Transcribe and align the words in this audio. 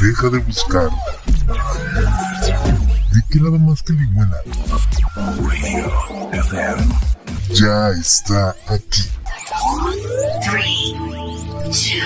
Deja 0.00 0.30
de 0.30 0.38
buscar. 0.38 0.90
¿De 3.12 3.20
qué 3.30 3.40
lado 3.40 3.58
más 3.58 3.82
que 3.82 3.92
liguana? 3.94 4.36
Radio 5.16 6.30
FM. 6.32 6.94
Ya 7.54 7.90
está 7.90 8.54
aquí. 8.68 9.02
3, 10.50 10.92
2, 11.64 11.96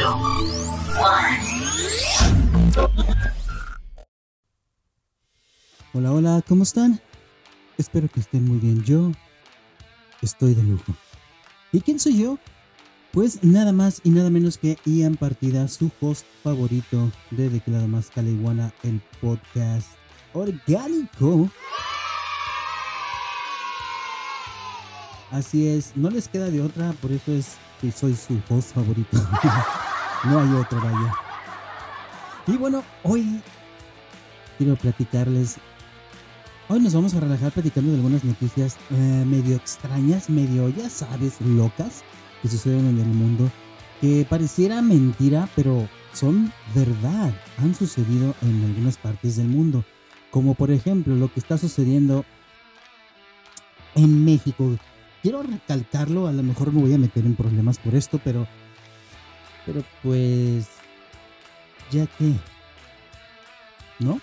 1. 2.77 3.12
Hola, 5.95 6.12
hola, 6.12 6.43
¿cómo 6.48 6.62
están? 6.62 6.98
Espero 7.77 8.09
que 8.09 8.20
estén 8.20 8.46
muy 8.46 8.59
bien. 8.59 8.82
Yo 8.84 9.12
estoy 10.22 10.54
de 10.54 10.62
lujo. 10.62 10.95
¿Y 11.72 11.82
quién 11.82 12.00
soy 12.00 12.22
yo? 12.22 12.38
Pues 13.12 13.44
nada 13.44 13.72
más 13.72 14.00
y 14.04 14.10
nada 14.10 14.30
menos 14.30 14.56
que 14.56 14.79
Ian 14.86 15.16
Partida, 15.16 15.68
su 15.68 15.90
host 16.00 16.24
favorito 16.42 17.12
de 17.30 17.50
De 17.50 17.62
Lado 17.66 17.86
Más 17.86 18.08
Caliguana, 18.08 18.72
el 18.82 19.03
podcast 19.20 19.86
orgánico. 20.32 21.50
Así 25.30 25.68
es, 25.68 25.94
no 25.94 26.08
les 26.08 26.26
queda 26.26 26.48
de 26.48 26.62
otra, 26.62 26.93
por 27.03 27.12
eso 27.12 27.32
es 27.32 27.56
que 27.82 27.93
soy 27.93 28.17
su 28.17 28.40
host 28.48 28.75
favorito. 28.75 29.18
no 30.25 30.40
hay 30.40 30.53
otro, 30.54 30.81
vaya. 30.81 31.14
Y 32.47 32.56
bueno, 32.56 32.83
hoy 33.03 33.42
quiero 34.56 34.75
platicarles. 34.77 35.56
Hoy 36.70 36.81
nos 36.81 36.94
vamos 36.94 37.12
a 37.12 37.20
relajar 37.20 37.53
platicando 37.53 37.91
de 37.91 37.98
algunas 37.98 38.25
noticias 38.25 38.78
eh, 38.91 39.25
medio 39.27 39.56
extrañas, 39.56 40.31
medio, 40.31 40.70
ya 40.70 40.89
sabes, 40.89 41.39
locas 41.42 42.03
que 42.42 42.48
suceden 42.48 42.89
en 42.89 42.98
el 42.98 43.06
mundo 43.06 43.51
que 44.03 44.27
pareciera 44.28 44.83
mentira, 44.83 45.48
pero 45.55 45.89
son 46.12 46.53
verdad, 46.75 47.33
han 47.59 47.73
sucedido 47.73 48.34
en 48.42 48.65
algunas 48.65 48.97
partes 48.97 49.37
del 49.37 49.47
mundo. 49.47 49.84
Como 50.33 50.55
por 50.55 50.73
ejemplo 50.73 51.15
lo 51.15 51.33
que 51.33 51.39
está 51.39 51.57
sucediendo 51.57 52.25
en 53.95 54.25
México. 54.25 54.77
Quiero 55.23 55.45
recalcarlo, 55.45 56.27
a 56.27 56.33
lo 56.33 56.43
mejor 56.43 56.73
me 56.73 56.83
voy 56.83 56.93
a 56.95 56.99
meter 56.99 57.25
en 57.25 57.37
problemas 57.37 57.79
por 57.79 57.95
esto, 57.95 58.21
pero 58.25 58.49
pero 59.65 59.84
pues 60.03 60.67
ya 61.93 62.06
que 62.06 62.34
¿no? 64.01 64.21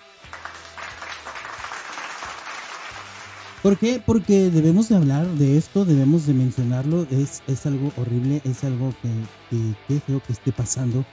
¿Por 3.62 3.76
qué? 3.76 4.02
Porque 4.04 4.50
debemos 4.50 4.88
de 4.88 4.96
hablar 4.96 5.26
de 5.34 5.58
esto, 5.58 5.84
debemos 5.84 6.26
de 6.26 6.32
mencionarlo, 6.32 7.06
es, 7.10 7.42
es 7.46 7.66
algo 7.66 7.92
horrible, 7.98 8.40
es 8.44 8.64
algo 8.64 8.94
que, 9.02 9.74
que, 9.86 10.00
feo 10.00 10.22
que 10.26 10.32
esté 10.32 10.50
pasando. 10.50 11.04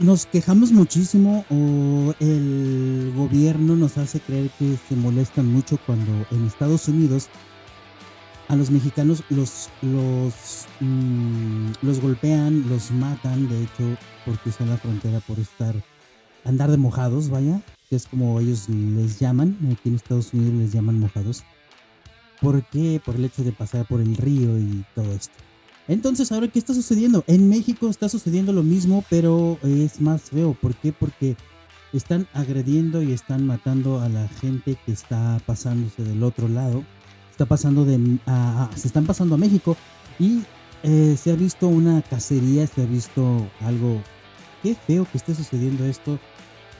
Nos 0.00 0.26
quejamos 0.26 0.72
muchísimo 0.72 1.44
o 1.48 2.12
el 2.18 3.12
gobierno 3.16 3.76
nos 3.76 3.98
hace 3.98 4.18
creer 4.18 4.50
que 4.58 4.76
se 4.88 4.96
molestan 4.96 5.46
mucho 5.46 5.78
cuando 5.86 6.10
en 6.32 6.44
Estados 6.44 6.88
Unidos 6.88 7.28
a 8.48 8.56
los 8.56 8.72
mexicanos 8.72 9.22
los, 9.30 9.68
los, 9.82 10.66
mm, 10.80 11.70
los 11.82 12.00
golpean, 12.00 12.68
los 12.68 12.90
matan, 12.90 13.48
de 13.48 13.62
hecho, 13.62 13.96
porque 14.26 14.50
son 14.50 14.70
la 14.70 14.76
frontera 14.76 15.20
por 15.20 15.38
estar, 15.38 15.76
andar 16.44 16.68
de 16.72 16.78
mojados, 16.78 17.30
vaya, 17.30 17.60
que 17.88 17.94
es 17.94 18.08
como 18.08 18.40
ellos 18.40 18.68
les 18.68 19.20
llaman, 19.20 19.56
aquí 19.70 19.88
en 19.88 19.94
Estados 19.94 20.34
Unidos 20.34 20.54
les 20.54 20.72
llaman 20.72 20.98
mojados. 20.98 21.44
¿Por 22.40 22.64
qué? 22.64 23.00
Por 23.04 23.16
el 23.16 23.24
hecho 23.24 23.44
de 23.44 23.52
pasar 23.52 23.86
por 23.86 24.00
el 24.00 24.16
río 24.16 24.58
y 24.58 24.84
todo 24.94 25.12
esto. 25.12 25.34
Entonces, 25.88 26.30
ahora, 26.30 26.48
¿qué 26.48 26.58
está 26.58 26.72
sucediendo? 26.72 27.24
En 27.26 27.48
México 27.48 27.88
está 27.88 28.08
sucediendo 28.08 28.52
lo 28.52 28.62
mismo, 28.62 29.04
pero 29.10 29.58
es 29.62 30.00
más 30.00 30.22
feo. 30.22 30.54
¿Por 30.54 30.74
qué? 30.76 30.92
Porque 30.92 31.36
están 31.92 32.28
agrediendo 32.32 33.02
y 33.02 33.12
están 33.12 33.46
matando 33.46 34.00
a 34.00 34.08
la 34.08 34.28
gente 34.28 34.76
que 34.86 34.92
está 34.92 35.40
pasándose 35.46 36.02
del 36.02 36.22
otro 36.22 36.48
lado. 36.48 36.84
Está 37.30 37.46
pasando 37.46 37.84
de, 37.84 38.18
se 38.76 38.86
están 38.86 39.06
pasando 39.06 39.34
a 39.34 39.38
México 39.38 39.76
y 40.18 40.42
eh, 40.82 41.16
se 41.20 41.32
ha 41.32 41.34
visto 41.34 41.68
una 41.68 42.02
cacería, 42.02 42.66
se 42.66 42.82
ha 42.82 42.86
visto 42.86 43.48
algo. 43.60 44.00
Qué 44.62 44.74
feo 44.74 45.06
que 45.10 45.18
esté 45.18 45.34
sucediendo 45.34 45.84
esto. 45.84 46.18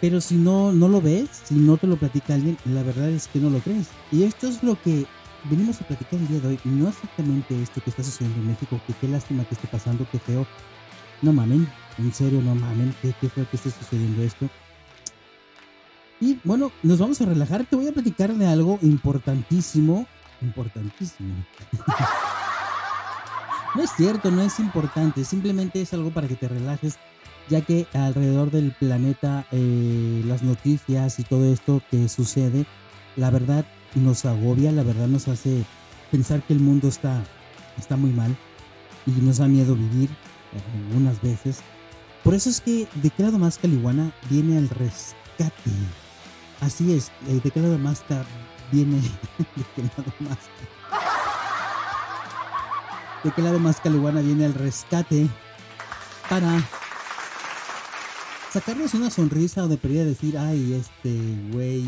Pero 0.01 0.21
si 0.21 0.37
no, 0.37 0.73
no 0.73 0.89
lo 0.89 1.01
ves, 1.01 1.29
si 1.45 1.55
no 1.55 1.77
te 1.77 1.87
lo 1.87 1.97
platica 1.97 2.35
alguien, 2.35 2.57
la 2.65 2.83
verdad 2.83 3.11
es 3.11 3.27
que 3.29 3.39
no 3.39 3.51
lo 3.51 3.59
crees. 3.59 3.89
Y 4.11 4.23
esto 4.23 4.47
es 4.47 4.63
lo 4.63 4.81
que 4.81 5.05
venimos 5.45 5.81
a 5.81 5.87
platicar 5.87 6.21
el 6.21 6.29
día 6.29 6.41
de 6.41 6.49
hoy, 6.49 6.61
no 6.65 6.89
exactamente 6.89 7.61
esto 7.63 7.81
que 7.81 7.91
está 7.91 8.03
sucediendo 8.03 8.41
en 8.41 8.49
México, 8.49 8.81
que 8.87 8.93
qué 8.95 9.09
lástima 9.09 9.45
que 9.45 9.55
esté 9.55 9.69
pasando, 9.69 10.07
qué 10.11 10.19
feo. 10.19 10.47
No 11.23 11.33
mamen, 11.33 11.69
en 11.99 12.15
serio, 12.15 12.41
no 12.41 12.55
mamen, 12.55 12.95
qué, 13.03 13.13
qué 13.21 13.29
feo 13.29 13.49
que 13.49 13.57
esté 13.57 13.71
sucediendo 13.71 14.23
esto. 14.23 14.49
Y 16.21 16.39
bueno, 16.45 16.71
nos 16.83 16.99
vamos 16.99 17.21
a 17.21 17.27
relajar. 17.27 17.65
Te 17.65 17.77
voy 17.77 17.89
a 17.89 17.93
platicar 17.93 18.35
de 18.35 18.47
algo 18.47 18.79
importantísimo. 18.83 20.07
Importantísimo. 20.43 21.35
no 23.75 23.83
es 23.83 23.91
cierto, 23.97 24.31
no 24.31 24.43
es 24.43 24.59
importante. 24.61 25.25
Simplemente 25.25 25.81
es 25.81 25.93
algo 25.95 26.11
para 26.11 26.29
que 26.29 26.37
te 26.37 26.49
relajes. 26.49 26.99
Ya 27.49 27.63
que 27.63 27.87
alrededor 27.95 28.51
del 28.51 28.73
planeta, 28.73 29.47
eh, 29.51 30.23
las 30.27 30.43
noticias 30.43 31.19
y 31.19 31.25
todo 31.25 31.53
esto 31.53 31.83
que 31.91 32.09
sucede, 32.09 32.67
la 33.17 33.31
verdad 33.31 33.65
nos 33.95 34.25
agobia, 34.25 34.73
la 34.73 34.83
verdad 34.83 35.09
nos 35.09 35.29
hace 35.29 35.65
pensar 36.11 36.43
que 36.43 36.53
el 36.53 36.61
mundo 36.61 36.89
está, 36.89 37.23
está 37.79 37.97
muy 37.97 38.11
mal 38.11 38.37
y 39.07 39.11
nos 39.23 39.39
da 39.39 39.49
miedo 39.49 39.75
vivir 39.75 40.11
algunas 40.89 41.21
veces. 41.23 41.61
Por 42.23 42.35
eso 42.35 42.51
es 42.51 42.61
que 42.61 42.87
de 42.95 43.11
qué 43.11 43.23
lado 43.23 43.39
más 43.39 43.59
Caliguana 43.59 44.13
viene 44.29 44.59
al 44.59 44.69
rescate. 44.69 45.71
Así 46.61 46.93
es, 46.93 47.11
eh, 47.29 47.41
de 47.43 47.51
qué 47.51 47.61
lado 47.61 47.79
más 47.79 48.05
viene 48.71 48.97
de 49.57 49.65
qué 49.75 49.83
lado 49.83 50.13
más 50.21 50.39
de 53.25 53.31
qué 53.33 53.43
lado 53.43 53.59
más 53.59 53.81
Caliguana 53.81 54.21
viene 54.21 54.47
al 54.47 54.55
rescate 54.55 55.29
para 56.29 56.63
sacarnos 58.53 58.95
una 58.95 59.11
sonrisa 59.11 59.65
o 59.65 59.69
de 59.69 59.77
perdida 59.77 60.05
decir, 60.05 60.39
ay, 60.39 60.75
este 60.75 61.19
güey 61.53 61.85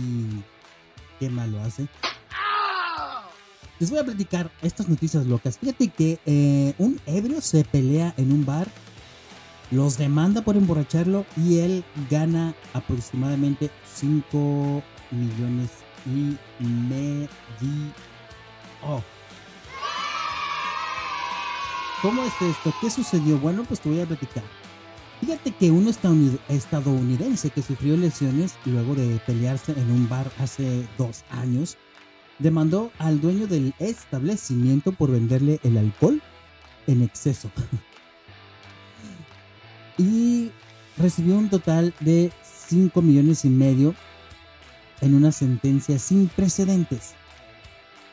qué 1.22 1.30
mal 1.30 1.56
hace. 1.60 1.86
Les 3.78 3.90
voy 3.90 4.00
a 4.00 4.04
platicar 4.04 4.50
estas 4.60 4.88
noticias 4.88 5.24
locas. 5.24 5.56
Fíjate 5.56 5.86
que 5.86 6.18
eh, 6.26 6.74
un 6.78 7.00
ebrio 7.06 7.40
se 7.40 7.64
pelea 7.64 8.12
en 8.16 8.32
un 8.32 8.44
bar, 8.44 8.66
los 9.70 9.98
demanda 9.98 10.42
por 10.42 10.56
emborracharlo 10.56 11.24
y 11.36 11.60
él 11.60 11.84
gana 12.10 12.54
aproximadamente 12.74 13.70
5 13.94 14.82
millones 15.12 15.70
y 16.06 16.64
medio. 16.64 17.28
¿Cómo 22.02 22.24
es 22.24 22.32
esto? 22.42 22.74
¿Qué 22.80 22.90
sucedió? 22.90 23.38
Bueno, 23.38 23.62
pues 23.62 23.78
te 23.78 23.88
voy 23.88 24.00
a 24.00 24.06
platicar. 24.06 24.42
Fíjate 25.22 25.52
que 25.52 25.70
un 25.70 25.86
estadounidense 25.86 27.50
que 27.50 27.62
sufrió 27.62 27.96
lesiones 27.96 28.56
luego 28.64 28.96
de 28.96 29.20
pelearse 29.24 29.70
en 29.70 29.88
un 29.92 30.08
bar 30.08 30.28
hace 30.40 30.84
dos 30.98 31.22
años, 31.30 31.76
demandó 32.40 32.90
al 32.98 33.20
dueño 33.20 33.46
del 33.46 33.72
establecimiento 33.78 34.90
por 34.90 35.12
venderle 35.12 35.60
el 35.62 35.78
alcohol 35.78 36.20
en 36.88 37.02
exceso. 37.02 37.52
y 39.96 40.50
recibió 40.96 41.36
un 41.36 41.48
total 41.48 41.94
de 42.00 42.32
5 42.42 43.00
millones 43.00 43.44
y 43.44 43.48
medio 43.48 43.94
en 45.02 45.14
una 45.14 45.30
sentencia 45.30 46.00
sin 46.00 46.26
precedentes. 46.30 47.14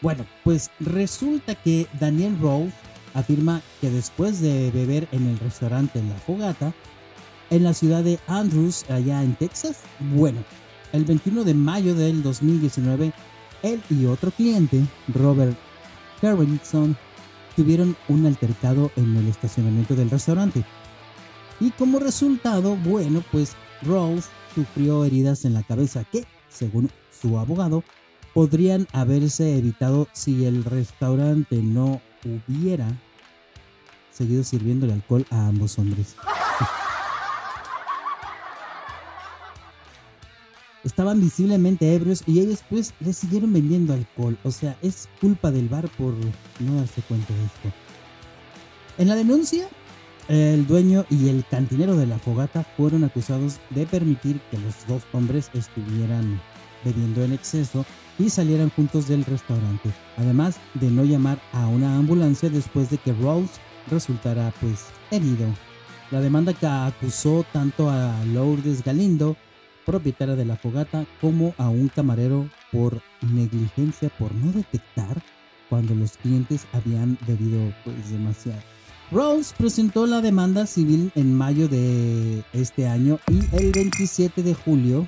Bueno, 0.02 0.28
pues 0.44 0.70
resulta 0.80 1.56
que 1.56 1.88
Daniel 2.00 2.38
Rose 2.40 2.72
afirma 3.16 3.64
que 3.82 3.90
después 3.90 4.42
de 4.42 4.70
beber 4.70 5.08
en 5.12 5.28
el 5.28 5.40
restaurante 5.40 6.04
La 6.04 6.16
Fogata, 6.16 6.72
en 7.50 7.64
la 7.64 7.74
ciudad 7.74 8.04
de 8.04 8.20
Andrews, 8.28 8.86
allá 8.90 9.24
en 9.24 9.36
Texas. 9.36 9.82
Bueno, 10.16 10.44
el 10.94 11.06
21 11.06 11.44
de 11.44 11.54
mayo 11.54 11.96
del 11.96 12.24
2019, 12.24 13.14
él 13.64 13.82
y 13.90 14.06
otro 14.06 14.32
cliente, 14.32 14.82
Robert 15.14 15.58
Harrison, 16.22 16.98
tuvieron 17.56 17.96
un 18.08 18.26
altercado 18.26 18.92
en 18.96 19.16
el 19.18 19.28
estacionamiento 19.28 19.96
del 19.96 20.10
restaurante. 20.10 20.64
Y 21.60 21.72
como 21.72 22.00
resultado, 22.00 22.76
bueno, 22.78 23.24
pues 23.32 23.56
Rose 23.82 24.30
sufrió 24.56 25.06
heridas 25.06 25.46
en 25.46 25.54
la 25.54 25.64
cabeza 25.64 26.04
que, 26.06 26.26
según 26.48 26.90
su 27.12 27.38
abogado, 27.38 27.84
podrían 28.34 28.88
haberse 28.94 29.58
evitado 29.58 30.08
si 30.14 30.46
el 30.46 30.64
restaurante 30.64 31.58
no 31.58 32.02
hubiera 32.24 32.88
seguido 34.12 34.44
sirviendo 34.44 34.86
el 34.86 34.94
alcohol 34.94 35.26
a 35.30 35.48
ambos 35.48 35.78
hombres. 35.80 36.16
estaban 40.90 41.22
visiblemente 41.22 41.94
ebrios 41.94 42.24
y 42.26 42.40
ellos 42.40 42.64
pues 42.70 42.94
les 43.00 43.18
siguieron 43.18 43.54
vendiendo 43.54 43.94
alcohol. 43.94 44.38
O 44.44 44.52
sea, 44.52 44.76
es 44.82 45.08
culpa 45.22 45.52
del 45.52 45.70
bar 45.70 45.88
por 45.98 46.14
no 46.60 46.76
darse 46.76 47.02
cuenta 47.04 47.32
de 47.34 47.44
esto. 47.46 47.72
En 48.98 49.08
la 49.08 49.16
denuncia, 49.16 49.68
el 50.28 50.66
dueño 50.66 51.06
y 51.10 51.30
el 51.30 51.46
cantinero 51.50 51.96
de 51.96 52.08
la 52.08 52.18
fogata 52.18 52.66
fueron 52.76 53.04
acusados 53.04 53.60
de 53.70 53.86
permitir 53.86 54.42
que 54.52 54.58
los 54.58 54.76
dos 54.88 55.04
hombres 55.14 55.52
estuvieran 55.54 56.42
bebiendo 56.84 57.24
en 57.24 57.34
exceso 57.34 57.86
y 58.18 58.30
salieran 58.30 58.70
juntos 58.72 59.08
del 59.08 59.26
restaurante, 59.26 59.92
además 60.18 60.58
de 60.74 60.90
no 60.90 61.04
llamar 61.04 61.40
a 61.54 61.68
una 61.68 61.98
ambulancia 61.98 62.50
después 62.50 62.90
de 62.90 62.98
que 62.98 63.14
Rose 63.14 63.54
resultara 63.92 64.52
pues 64.60 64.86
herido. 65.12 65.46
La 66.12 66.20
demanda 66.20 66.54
que 66.54 66.66
acusó 66.66 67.46
tanto 67.54 67.90
a 67.90 68.24
Lourdes 68.26 68.84
Galindo, 68.84 69.38
propietaria 69.90 70.36
de 70.36 70.46
la 70.46 70.56
fogata, 70.56 71.08
como 71.20 71.56
a 71.58 71.70
un 71.70 71.88
camarero 71.88 72.48
por 72.72 73.02
negligencia 73.22 74.10
por 74.20 74.32
no 74.36 74.52
detectar 74.52 75.20
cuando 75.68 75.96
los 75.96 76.16
clientes 76.18 76.68
habían 76.74 77.18
bebido 77.26 77.74
pues 77.84 78.12
demasiado. 78.12 78.62
Rose 79.12 79.56
presentó 79.58 80.06
la 80.06 80.22
demanda 80.22 80.68
civil 80.68 81.12
en 81.16 81.36
mayo 81.36 81.68
de 81.68 82.44
este 82.54 82.88
año 82.88 83.20
y 83.30 83.40
el 83.56 83.72
27 83.72 84.44
de 84.44 84.54
julio, 84.54 85.08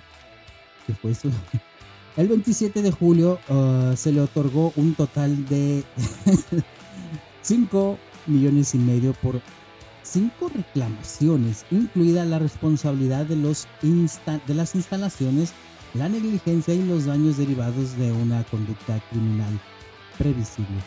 ¿qué 0.88 0.95
fue 0.95 1.12
eso? 1.12 1.30
El 2.18 2.28
27 2.28 2.81
de 2.81 2.92
julio 2.92 3.39
uh, 3.48 3.95
se 3.95 4.12
le 4.12 4.19
otorgó 4.19 4.74
un 4.75 4.95
total 4.95 5.45
de 5.48 5.81
5 7.42 7.98
millones 8.28 8.75
y 8.75 8.80
medio 8.80 9.13
por 9.13 9.39
cinco 10.03 10.50
reclamaciones, 10.50 11.65
incluida 11.71 12.25
la 12.25 12.39
responsabilidad 12.39 13.25
de, 13.25 13.36
los 13.36 13.68
insta- 13.83 14.44
de 14.45 14.53
las 14.53 14.75
instalaciones, 14.75 15.53
la 15.94 16.09
negligencia 16.09 16.74
y 16.74 16.83
los 16.86 17.06
daños 17.06 17.38
derivados 17.38 17.98
de 17.98 18.12
una 18.12 18.44
conducta 18.45 19.01
criminal 19.09 19.59
previsible. 20.18 20.81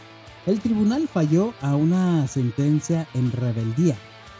El 0.46 0.60
tribunal 0.60 1.08
falló 1.08 1.54
a 1.60 1.74
una 1.74 2.26
sentencia 2.28 3.06
en 3.14 3.32
rebeldía, 3.32 3.96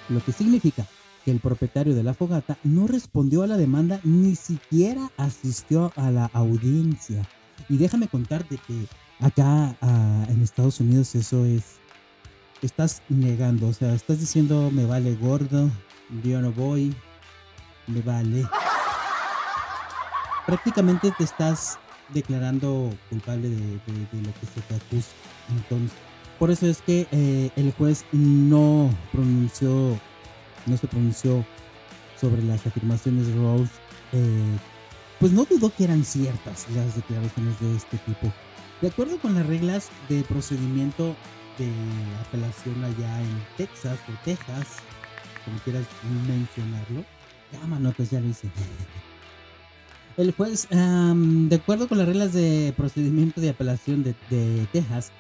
lo 0.09 0.23
que 0.23 0.33
significa 0.33 0.87
que 1.25 1.31
el 1.31 1.41
propietario 1.41 1.95
de 1.95 2.03
la 2.03 2.13
fogata 2.13 2.59
no 2.63 2.87
respondió 2.87 3.43
a 3.43 3.47
la 3.47 3.57
demanda 3.57 4.01
ni 4.05 4.37
siquiera 4.37 5.11
asistió 5.17 5.93
a 5.97 6.11
la 6.11 6.27
audiencia. 6.27 7.27
Y 7.71 7.79
déjame 7.79 8.09
contarte 8.09 8.59
que 8.67 8.87
acá 9.21 9.75
ah, 9.81 10.27
en 10.29 10.43
Estados 10.43 10.81
Unidos 10.81 11.15
eso 11.15 11.47
es 11.47 11.79
estás 12.67 13.03
negando, 13.09 13.69
o 13.69 13.73
sea, 13.73 13.95
estás 13.95 14.21
diciendo 14.21 14.71
me 14.73 14.87
vale 14.87 15.15
gordo, 15.17 15.71
yo 16.23 16.41
no 16.41 16.53
voy, 16.53 16.95
me 17.87 18.01
vale. 18.01 18.47
Prácticamente 20.47 21.13
te 21.17 21.25
estás 21.25 21.79
declarando 22.13 22.91
culpable 23.09 23.49
de, 23.49 23.57
lo 23.57 24.33
que 24.41 24.47
se 24.55 24.61
te 24.69 24.75
acusa. 24.75 25.09
Entonces, 25.51 25.97
por 26.39 26.51
eso 26.51 26.67
es 26.67 26.83
que 26.83 27.07
eh, 27.13 27.51
el 27.57 27.73
juez 27.73 28.05
no 28.13 28.91
pronunció, 29.13 29.99
no 30.67 30.77
se 30.77 30.87
pronunció 30.87 31.45
sobre 32.21 32.43
las 32.43 32.67
afirmaciones 32.67 33.27
de 33.27 33.35
Rose. 33.35 33.73
eh, 34.13 34.59
pues 35.21 35.33
no 35.33 35.45
dudó 35.45 35.73
que 35.75 35.85
eran 35.85 36.05
ciertas 36.05 36.67
las 36.75 36.97
declaraciones 36.97 37.59
de 37.61 37.77
este 37.77 37.97
tipo. 37.99 38.33
De 38.83 38.89
acuerdo 38.89 39.19
con 39.19 39.35
las 39.35 39.47
reglas 39.47 39.89
de 40.09 40.23
procedimiento 40.25 41.15
de 41.59 41.71
apelación 42.27 42.83
allá 42.85 43.21
en 43.21 43.45
Texas 43.57 43.99
o 44.09 44.25
Texas, 44.25 44.67
como 45.45 45.59
quieras 45.59 45.85
mencionarlo. 46.27 47.05
Ya, 47.53 47.67
manotas, 47.67 48.11
ya 48.11 48.21
lo. 48.21 48.29
El 50.17 50.33
juez, 50.33 50.69
am, 50.73 51.49
de 51.49 51.57
acuerdo 51.57 51.89
con 51.89 51.99
las 51.99 52.07
reglas 52.07 52.33
de 52.33 52.73
procedimiento 52.77 53.41
de 53.41 53.51
apelación 53.51 54.05
de, 54.05 54.15
de 54.31 54.67
Texas, 54.73 55.11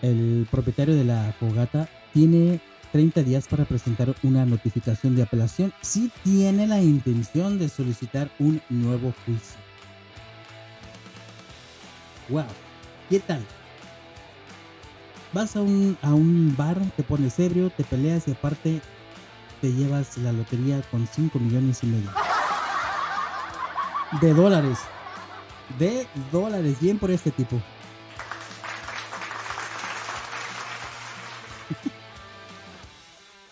el 0.00 0.46
propietario 0.50 0.94
de 0.94 1.04
la 1.04 1.34
fogata 1.40 1.88
tiene 2.12 2.60
30 2.92 3.22
días 3.24 3.48
para 3.48 3.64
presentar 3.64 4.14
una 4.22 4.46
notificación 4.46 5.16
de 5.16 5.22
apelación 5.22 5.72
si 5.82 6.10
tiene 6.22 6.66
la 6.66 6.80
intención 6.80 7.58
de 7.58 7.68
solicitar 7.68 8.30
un 8.38 8.62
nuevo 8.68 9.12
juicio. 9.24 9.58
Wow, 12.28 12.46
¿qué 13.10 13.20
tal? 13.20 13.44
Vas 15.32 15.56
a 15.56 15.60
un, 15.60 15.98
a 16.02 16.14
un 16.14 16.54
bar, 16.56 16.78
te 16.96 17.02
pones 17.02 17.38
ebrio, 17.38 17.70
te 17.70 17.84
peleas 17.84 18.26
y 18.28 18.32
aparte 18.32 18.80
te 19.60 19.72
llevas 19.72 20.16
la 20.18 20.32
lotería 20.32 20.80
con 20.90 21.06
5 21.06 21.38
millones 21.38 21.82
y 21.82 21.86
medio. 21.86 22.10
De 24.20 24.32
dólares. 24.32 24.78
De 25.78 26.06
dólares. 26.30 26.78
Bien 26.80 26.98
por 26.98 27.10
este 27.10 27.30
tipo. 27.30 27.60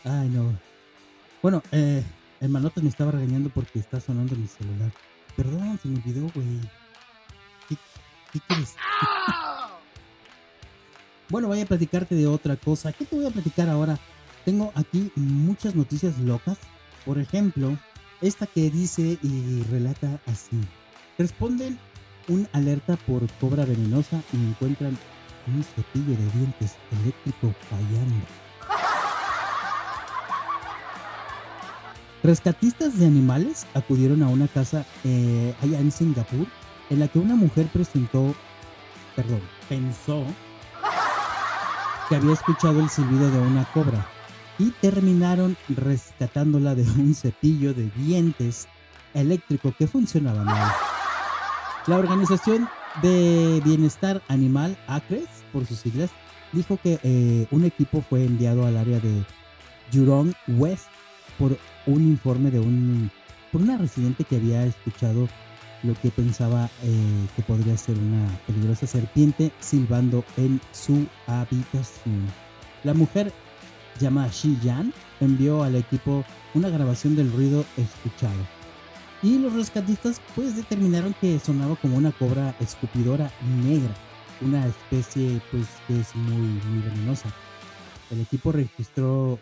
Ay, 0.05 0.29
no. 0.29 0.57
Bueno, 1.43 1.63
eh, 1.73 2.05
el 2.41 2.49
manotas 2.51 2.85
me 2.85 2.91
estaba 2.91 3.11
regañando 3.11 3.51
porque 3.51 3.79
está 3.79 4.01
sonando 4.01 4.37
mi 4.37 4.47
celular. 4.47 4.93
Perdón, 5.37 5.79
se 5.83 5.89
me 5.89 5.99
olvidó, 5.99 6.31
güey. 6.35 6.61
¿Qué, 7.69 7.77
qué 8.33 8.41
quieres? 8.41 8.77
Bueno, 11.35 11.49
voy 11.49 11.61
a 11.61 11.67
platicarte 11.67 12.15
de 12.15 12.29
otra 12.29 12.55
cosa. 12.55 12.93
¿Qué 12.93 13.05
te 13.05 13.17
voy 13.17 13.27
a 13.27 13.31
platicar 13.31 13.69
ahora? 13.69 13.99
Tengo 14.45 14.71
aquí 14.77 15.11
muchas 15.17 15.75
noticias 15.75 16.17
locas. 16.21 16.59
Por 17.05 17.19
ejemplo, 17.19 17.77
esta 18.21 18.47
que 18.47 18.71
dice 18.71 19.19
y 19.21 19.65
relata 19.69 20.21
así. 20.27 20.61
Responden 21.19 21.77
un 22.29 22.47
alerta 22.53 22.95
por 22.95 23.29
cobra 23.41 23.65
venenosa 23.65 24.23
y 24.33 24.37
encuentran 24.37 24.97
un 25.49 25.65
cepillo 25.65 26.17
de 26.17 26.39
dientes 26.39 26.77
eléctrico 27.03 27.53
fallando. 27.69 28.27
Rescatistas 32.23 32.97
de 32.97 33.07
animales 33.07 33.67
acudieron 33.75 34.23
a 34.23 34.29
una 34.29 34.47
casa 34.47 34.87
eh, 35.03 35.53
allá 35.61 35.81
en 35.81 35.91
Singapur 35.91 36.47
en 36.91 37.01
la 37.01 37.09
que 37.09 37.19
una 37.19 37.35
mujer 37.35 37.67
presentó, 37.73 38.37
perdón, 39.17 39.41
pensó 39.69 40.25
que 42.09 42.17
había 42.17 42.33
escuchado 42.33 42.81
el 42.81 42.91
silbido 42.91 43.31
de 43.31 43.39
una 43.39 43.65
cobra 43.73 44.07
y 44.59 44.71
terminaron 44.71 45.57
rescatándola 45.69 46.75
de 46.75 46.83
un 46.83 47.15
cepillo 47.15 47.75
de 47.75 47.91
dientes 47.97 48.69
eléctrico 49.15 49.75
que 49.77 49.87
funcionaba 49.87 50.45
mal. 50.45 50.73
La 51.87 51.97
organización 51.97 52.69
de 53.03 53.61
bienestar 53.65 54.23
animal, 54.29 54.77
ACRES, 54.87 55.29
por 55.53 55.67
sus 55.67 55.79
siglas, 55.79 56.11
dijo 56.53 56.79
que 56.83 56.99
eh, 57.03 57.47
un 57.51 57.65
equipo 57.65 58.03
fue 58.09 58.25
enviado 58.25 58.67
al 58.67 58.77
área 58.77 59.01
de 59.01 59.25
Jurong 59.93 60.33
West 60.49 60.87
por 61.39 61.59
un 61.87 62.03
informe 62.03 62.51
de 62.51 62.61
un 62.61 63.11
por 63.51 63.63
una 63.63 63.79
residente 63.79 64.25
que 64.25 64.37
había 64.37 64.65
escuchado 64.65 65.29
lo 65.85 65.95
que 65.95 66.11
pensaba 66.11 66.69
eh, 66.83 67.27
que 67.37 67.43
podría 67.43 67.77
ser 67.77 67.97
una 67.99 68.27
peligrosa 68.47 68.87
serpiente 68.87 69.53
silbando 69.61 70.25
en 70.37 70.61
su 70.73 71.07
habitación. 71.27 72.27
La 72.83 72.95
mujer 72.95 73.33
llamada 74.01 74.29
Shi 74.29 74.59
Yan 74.63 74.93
envió 75.21 75.63
al 75.63 75.77
equipo 75.77 76.25
una 76.55 76.71
grabación 76.71 77.15
del 77.17 77.33
ruido 77.33 77.65
escuchado. 77.77 78.41
Y 79.23 79.39
los 79.39 79.53
rescatistas 79.53 80.21
pues 80.35 80.57
determinaron 80.57 81.15
que 81.21 81.39
sonaba 81.39 81.77
como 81.77 81.97
una 81.97 82.13
cobra 82.13 82.55
escupidora 82.61 83.31
negra, 83.63 83.95
una 84.41 84.67
especie 84.67 85.41
pues 85.51 85.67
que 85.87 86.01
es 86.01 86.15
muy, 86.15 86.61
muy 86.67 86.83
venenosa. 86.83 87.29
El 88.11 88.21
equipo 88.21 88.53
registró 88.53 89.39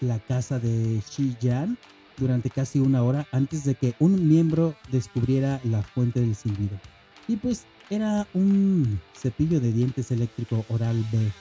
la 0.00 0.18
casa 0.18 0.58
de 0.58 1.02
Shi 1.10 1.36
Yan 1.40 1.76
durante 2.18 2.50
casi 2.50 2.80
una 2.80 3.02
hora 3.02 3.26
antes 3.32 3.64
de 3.64 3.74
que 3.74 3.94
un 3.98 4.28
miembro 4.28 4.74
descubriera 4.90 5.60
la 5.64 5.82
fuente 5.82 6.20
del 6.20 6.34
silbido. 6.34 6.78
Y 7.26 7.36
pues 7.36 7.66
era 7.90 8.26
un 8.34 9.00
cepillo 9.14 9.60
de 9.60 9.72
dientes 9.72 10.10
eléctrico 10.10 10.64
oral 10.68 11.04
B. 11.12 11.18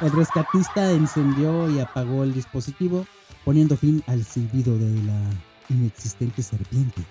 El 0.00 0.10
rescatista 0.10 0.90
encendió 0.90 1.70
y 1.70 1.78
apagó 1.78 2.24
el 2.24 2.34
dispositivo, 2.34 3.06
poniendo 3.44 3.76
fin 3.76 4.02
al 4.08 4.24
silbido 4.24 4.76
de 4.76 5.00
la 5.04 5.20
inexistente 5.68 6.42
serpiente. 6.42 7.02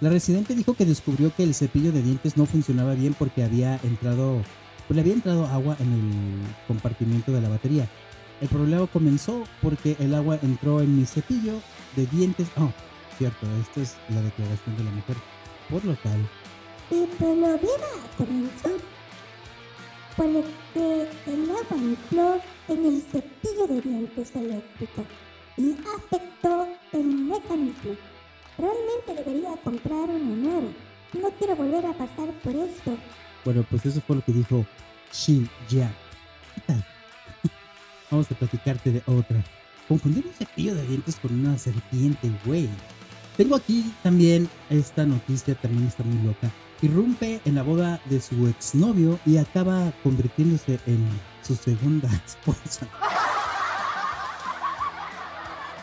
La 0.00 0.08
residente 0.08 0.54
dijo 0.54 0.74
que 0.74 0.86
descubrió 0.86 1.34
que 1.34 1.42
el 1.42 1.54
cepillo 1.54 1.92
de 1.92 2.02
dientes 2.02 2.38
no 2.38 2.46
funcionaba 2.46 2.94
bien 2.94 3.14
porque 3.18 3.42
había 3.42 3.78
entrado, 3.82 4.42
pues 4.86 4.94
le 4.94 5.02
había 5.02 5.12
entrado 5.12 5.46
agua 5.46 5.76
en 5.78 5.92
el 5.92 6.66
compartimiento 6.66 7.32
de 7.32 7.40
la 7.42 7.50
batería. 7.50 7.88
El 8.40 8.48
problema 8.48 8.86
comenzó 8.86 9.44
porque 9.62 9.96
el 9.98 10.14
agua 10.14 10.38
entró 10.42 10.80
en 10.80 10.96
mi 10.96 11.06
cepillo 11.06 11.60
de 11.96 12.06
dientes. 12.06 12.48
Oh, 12.56 12.70
cierto, 13.16 13.46
esta 13.60 13.80
es 13.80 13.96
la 14.10 14.20
declaración 14.20 14.76
de 14.76 14.84
la 14.84 14.90
mujer. 14.90 15.16
Por 15.70 15.84
lo 15.84 15.94
tal, 15.96 16.28
El 16.90 17.08
problema 17.18 17.86
comenzó 18.16 18.70
por 20.16 20.26
lo 20.26 20.42
que 20.72 21.08
el 21.26 21.50
agua 21.50 21.76
entró 21.76 22.40
en 22.68 22.86
el 22.86 23.02
cepillo 23.02 23.66
de 23.68 23.80
dientes 23.80 24.36
eléctrico 24.36 25.04
y 25.56 25.74
afectó 25.96 26.68
el 26.92 27.04
mecanismo. 27.04 27.96
Realmente 28.58 29.24
debería 29.24 29.56
comprar 29.62 30.08
uno 30.10 30.36
nuevo. 30.36 30.68
No 31.20 31.30
quiero 31.38 31.56
volver 31.56 31.86
a 31.86 31.92
pasar 31.92 32.30
por 32.42 32.54
esto. 32.54 32.96
bueno, 33.44 33.64
pues 33.70 33.86
eso 33.86 34.00
fue 34.06 34.16
lo 34.16 34.22
que 34.22 34.32
dijo 34.32 34.64
Shin 35.12 35.48
Yan. 35.68 35.94
¿Qué 36.54 36.60
tal? 36.66 36.84
Vamos 38.10 38.30
a 38.30 38.34
platicarte 38.34 38.92
de 38.92 39.02
otra. 39.06 39.42
Confundir 39.88 40.26
un 40.26 40.32
cepillo 40.32 40.74
de 40.74 40.86
dientes 40.86 41.16
con 41.16 41.32
una 41.32 41.56
serpiente, 41.58 42.30
güey. 42.44 42.68
Tengo 43.36 43.56
aquí 43.56 43.92
también 44.02 44.48
esta 44.70 45.04
noticia, 45.04 45.54
también 45.54 45.86
está 45.86 46.02
muy 46.02 46.22
loca. 46.26 46.50
Irrumpe 46.82 47.40
en 47.44 47.54
la 47.54 47.62
boda 47.62 48.00
de 48.06 48.20
su 48.20 48.46
exnovio 48.46 49.18
y 49.26 49.38
acaba 49.38 49.92
convirtiéndose 50.02 50.78
en 50.86 51.06
su 51.42 51.54
segunda 51.54 52.08
esposa. 52.26 52.88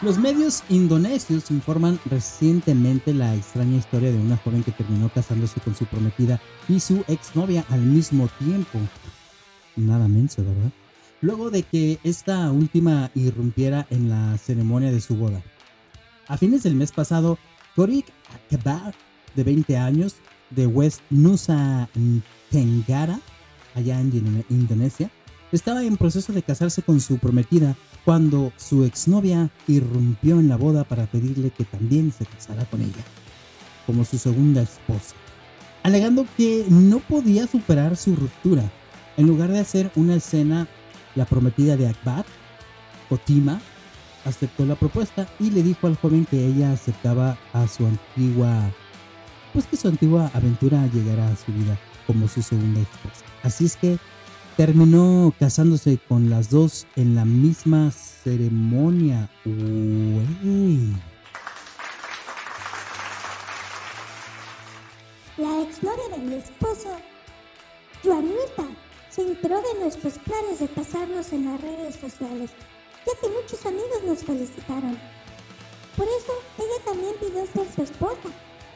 Los 0.01 0.17
medios 0.17 0.63
indonesios 0.67 1.49
informan 1.49 1.97
recientemente 2.05 3.13
la 3.13 3.33
extraña 3.35 3.77
historia 3.77 4.11
de 4.11 4.19
una 4.19 4.35
joven 4.35 4.61
que 4.61 4.73
terminó 4.73 5.09
casándose 5.09 5.61
con 5.61 5.75
su 5.75 5.85
prometida 5.85 6.41
y 6.67 6.81
su 6.81 7.05
exnovia 7.07 7.63
al 7.69 7.79
mismo 7.79 8.27
tiempo. 8.37 8.79
Nada 9.77 10.09
menso, 10.09 10.43
¿verdad? 10.43 10.71
Luego 11.23 11.49
de 11.49 11.63
que 11.63 11.99
esta 12.03 12.51
última 12.51 13.09
irrumpiera 13.15 13.87
en 13.89 14.09
la 14.09 14.37
ceremonia 14.37 14.91
de 14.91 14.99
su 14.99 15.15
boda. 15.15 15.41
A 16.27 16.35
fines 16.35 16.63
del 16.63 16.75
mes 16.75 16.91
pasado, 16.91 17.39
Korik 17.77 18.07
Akbar, 18.51 18.93
de 19.33 19.43
20 19.45 19.77
años, 19.77 20.17
de 20.49 20.67
West 20.67 20.99
Nusa 21.09 21.87
Tenggara, 22.51 23.21
allá 23.73 24.01
en 24.01 24.43
Indonesia, 24.49 25.09
estaba 25.53 25.81
en 25.83 25.95
proceso 25.95 26.33
de 26.33 26.43
casarse 26.43 26.81
con 26.81 26.99
su 26.99 27.17
prometida 27.19 27.77
cuando 28.03 28.51
su 28.57 28.83
exnovia 28.83 29.49
irrumpió 29.65 30.41
en 30.41 30.49
la 30.49 30.57
boda 30.57 30.83
para 30.83 31.05
pedirle 31.05 31.51
que 31.51 31.63
también 31.63 32.11
se 32.11 32.25
casara 32.25 32.65
con 32.65 32.81
ella, 32.81 33.03
como 33.85 34.03
su 34.03 34.17
segunda 34.17 34.61
esposa, 34.61 35.15
alegando 35.83 36.27
que 36.35 36.65
no 36.67 36.99
podía 36.99 37.47
superar 37.47 37.95
su 37.95 38.13
ruptura. 38.13 38.69
En 39.15 39.27
lugar 39.27 39.51
de 39.51 39.59
hacer 39.59 39.89
una 39.95 40.15
escena, 40.15 40.67
la 41.15 41.25
prometida 41.25 41.77
de 41.77 41.87
Akbar, 41.87 42.25
Otima, 43.09 43.61
aceptó 44.25 44.65
la 44.65 44.75
propuesta 44.75 45.27
y 45.39 45.51
le 45.51 45.63
dijo 45.63 45.87
al 45.87 45.97
joven 45.97 46.25
que 46.25 46.45
ella 46.45 46.71
aceptaba 46.71 47.37
a 47.53 47.67
su 47.67 47.85
antigua, 47.85 48.71
pues 49.53 49.65
que 49.67 49.77
su 49.77 49.87
antigua 49.87 50.31
aventura 50.33 50.87
llegara 50.87 51.27
a 51.27 51.35
su 51.35 51.51
vida 51.51 51.77
como 52.07 52.27
su 52.27 52.41
segunda 52.41 52.81
esposa. 52.81 53.25
Así 53.43 53.65
es 53.65 53.75
que 53.75 53.97
terminó 54.57 55.33
casándose 55.39 55.99
con 56.07 56.29
las 56.29 56.49
dos 56.49 56.87
en 56.95 57.15
la 57.15 57.25
misma 57.25 57.91
ceremonia. 57.91 59.29
Uy. 59.45 60.95
La 65.37 65.61
exnovia 65.61 66.09
de 66.15 66.23
mi 66.23 66.35
esposo, 66.35 66.95
Juanita, 68.03 68.67
se 69.13 69.21
enteró 69.21 69.61
de 69.61 69.79
nuestros 69.79 70.13
planes 70.19 70.59
de 70.59 70.67
casarnos 70.67 71.31
en 71.33 71.45
las 71.45 71.61
redes 71.61 71.95
sociales, 71.95 72.51
ya 73.05 73.19
que 73.21 73.27
muchos 73.29 73.65
amigos 73.65 74.03
nos 74.05 74.23
felicitaron. 74.23 74.97
Por 75.95 76.07
eso, 76.07 76.33
ella 76.57 76.85
también 76.85 77.13
pidió 77.19 77.45
ser 77.45 77.71
su 77.75 77.83
esposa. 77.83 78.29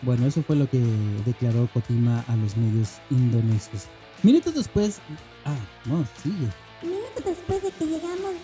Bueno, 0.04 0.28
eso 0.28 0.44
fue 0.44 0.56
lo 0.56 0.70
que 0.70 0.80
declaró 1.26 1.68
Kotima 1.74 2.24
a 2.28 2.36
los 2.36 2.56
medios 2.56 3.00
indonesios. 3.10 3.88
Minutos 4.22 4.54
después 4.54 5.02
Ah, 5.48 5.56
no, 5.86 6.06
sigue. 6.22 6.52
Minutos 6.84 7.24
después 7.24 7.64
de 7.64 7.72
que 7.72 7.86
llegamos 7.86 8.36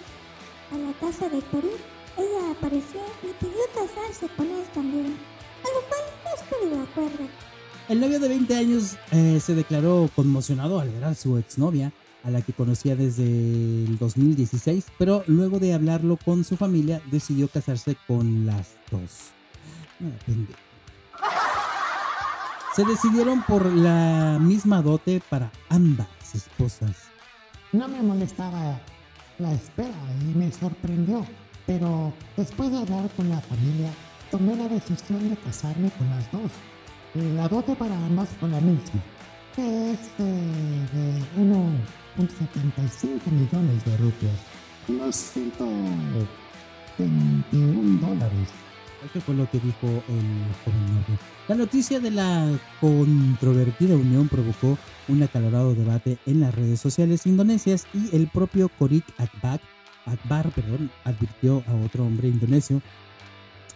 a 0.71 0.77
la 0.77 0.93
casa 1.01 1.27
de 1.27 1.41
Corín, 1.51 1.75
ella 2.17 2.51
apareció 2.51 3.01
y 3.21 3.33
pidió 3.43 3.59
casarse 3.75 4.29
con 4.37 4.47
él 4.47 4.63
también, 4.73 5.17
a 5.63 5.67
lo 5.67 5.81
cual 5.89 6.01
no 6.23 6.33
estuve 6.33 6.75
de 6.77 6.81
acuerdo. 6.81 7.52
El 7.89 7.99
novio 7.99 8.19
de 8.19 8.29
20 8.29 8.55
años 8.55 8.97
eh, 9.11 9.41
se 9.41 9.55
declaró 9.55 10.09
conmocionado 10.15 10.79
al 10.79 10.89
ver 10.89 11.03
a 11.03 11.15
su 11.15 11.37
exnovia, 11.37 11.91
a 12.23 12.31
la 12.31 12.41
que 12.41 12.53
conocía 12.53 12.95
desde 12.95 13.23
el 13.23 13.97
2016, 13.97 14.85
pero 14.97 15.23
luego 15.27 15.59
de 15.59 15.73
hablarlo 15.73 16.17
con 16.17 16.45
su 16.45 16.55
familia 16.55 17.01
decidió 17.11 17.49
casarse 17.49 17.97
con 18.07 18.45
las 18.45 18.69
dos. 18.89 19.33
Ah, 21.21 21.43
se 22.73 22.85
decidieron 22.85 23.43
por 23.43 23.65
la 23.65 24.39
misma 24.39 24.81
dote 24.81 25.21
para 25.29 25.51
ambas 25.67 26.07
esposas. 26.33 26.95
No 27.73 27.89
me 27.89 28.01
molestaba 28.01 28.79
la 29.39 29.53
espera 29.53 29.93
y 30.21 30.37
me 30.37 30.51
sorprendió, 30.53 31.25
pero 31.65 32.13
después 32.37 32.71
de 32.71 32.77
hablar 32.77 33.09
con 33.17 33.29
la 33.29 33.41
familia, 33.41 33.91
tomé 34.31 34.55
la 34.55 34.69
decisión 34.69 35.29
de 35.29 35.35
casarme 35.35 35.91
con 35.91 36.09
las 36.09 36.31
dos. 36.31 36.51
La 37.15 37.47
dote 37.47 37.75
para 37.75 37.95
ambas 38.05 38.29
fue 38.39 38.49
la 38.49 38.59
misma, 38.59 38.99
que 39.55 39.91
es 39.91 39.99
eh, 40.17 40.87
de 40.93 41.21
1.75 41.39 43.29
millones 43.29 43.85
de 43.85 43.95
rupias, 43.97 44.33
unos 44.87 45.15
121 45.15 48.01
dólares. 48.01 48.49
Eso 49.05 49.21
fue 49.21 49.35
lo 49.35 49.47
que 49.51 49.59
dijo 49.59 49.85
el 49.85 50.47
joven 50.65 50.87
novio. 50.87 51.19
La 51.47 51.53
noticia 51.53 51.99
de 51.99 52.09
la 52.09 52.49
controvertida 52.81 53.95
unión 53.95 54.27
provocó 54.27 54.79
un 55.07 55.21
acalorado 55.21 55.75
debate 55.75 56.17
en 56.25 56.39
las 56.39 56.55
redes 56.55 56.79
sociales 56.79 57.27
indonesias 57.27 57.85
y 57.93 58.09
el 58.15 58.27
propio 58.27 58.69
Korik 58.69 59.05
Akbar, 59.19 59.61
Akbar 60.07 60.49
perdón, 60.49 60.89
advirtió 61.03 61.63
a 61.67 61.75
otro 61.75 62.05
hombre 62.05 62.29
indonesio 62.29 62.81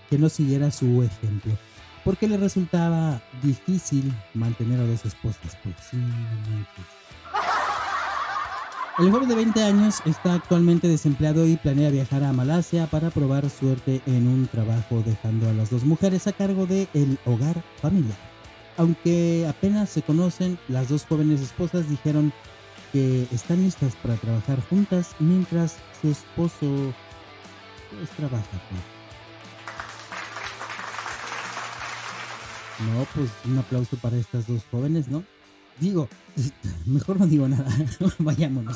que 0.09 0.17
no 0.17 0.27
siguiera 0.29 0.71
su 0.71 1.03
ejemplo, 1.03 1.55
porque 2.07 2.29
le 2.29 2.37
resultaba 2.37 3.21
difícil 3.43 4.13
mantener 4.33 4.79
a 4.79 4.83
dos 4.85 5.03
esposas. 5.03 5.57
Pues 5.61 5.75
sí, 5.91 5.97
el 8.99 9.11
joven 9.11 9.27
de 9.27 9.35
20 9.35 9.61
años 9.61 10.01
está 10.05 10.35
actualmente 10.35 10.87
desempleado 10.87 11.45
y 11.45 11.57
planea 11.57 11.89
viajar 11.89 12.23
a 12.23 12.31
Malasia 12.31 12.87
para 12.87 13.09
probar 13.09 13.49
suerte 13.49 14.01
en 14.05 14.25
un 14.25 14.47
trabajo 14.47 15.03
dejando 15.05 15.49
a 15.49 15.53
las 15.53 15.69
dos 15.69 15.83
mujeres 15.83 16.27
a 16.27 16.31
cargo 16.31 16.65
del 16.65 16.87
el 16.93 17.19
hogar 17.25 17.61
familiar. 17.81 18.17
Aunque 18.77 19.45
apenas 19.45 19.89
se 19.89 20.01
conocen, 20.01 20.57
las 20.69 20.87
dos 20.87 21.05
jóvenes 21.05 21.41
esposas 21.41 21.89
dijeron 21.89 22.31
que 22.93 23.27
están 23.33 23.61
listas 23.63 23.97
para 23.97 24.15
trabajar 24.15 24.61
juntas 24.69 25.13
mientras 25.19 25.75
su 26.01 26.09
esposo 26.09 26.93
pues, 27.91 28.09
trabaja. 28.11 28.47
No, 32.79 33.05
pues 33.15 33.29
un 33.45 33.57
aplauso 33.57 33.97
para 33.97 34.17
estas 34.17 34.47
dos 34.47 34.61
jóvenes, 34.69 35.07
¿no? 35.07 35.23
Digo, 35.79 36.07
mejor 36.85 37.19
no 37.19 37.27
digo 37.27 37.47
nada. 37.47 37.69
Vayámonos. 38.19 38.75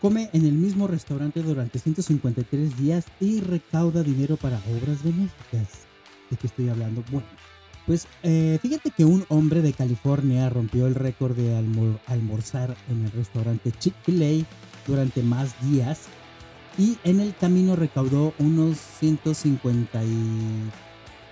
Come 0.00 0.30
en 0.32 0.44
el 0.44 0.52
mismo 0.52 0.86
restaurante 0.86 1.42
durante 1.42 1.78
153 1.78 2.76
días 2.76 3.06
y 3.18 3.40
recauda 3.40 4.02
dinero 4.02 4.36
para 4.36 4.60
obras 4.76 5.02
benéficas. 5.02 5.86
¿De 6.30 6.36
qué 6.36 6.46
estoy 6.46 6.68
hablando? 6.68 7.02
Bueno, 7.10 7.26
pues 7.86 8.06
eh, 8.22 8.58
fíjate 8.60 8.90
que 8.90 9.04
un 9.04 9.24
hombre 9.28 9.62
de 9.62 9.72
California 9.72 10.50
rompió 10.50 10.86
el 10.86 10.94
récord 10.94 11.36
de 11.36 11.56
almorzar 12.06 12.76
en 12.88 13.04
el 13.04 13.12
restaurante 13.12 13.72
Chick-fil-A 13.72 14.44
durante 14.86 15.22
más 15.22 15.54
días 15.62 16.08
y 16.78 16.98
en 17.04 17.20
el 17.20 17.34
camino 17.36 17.76
recaudó 17.76 18.34
unos 18.38 18.76
150 18.78 20.00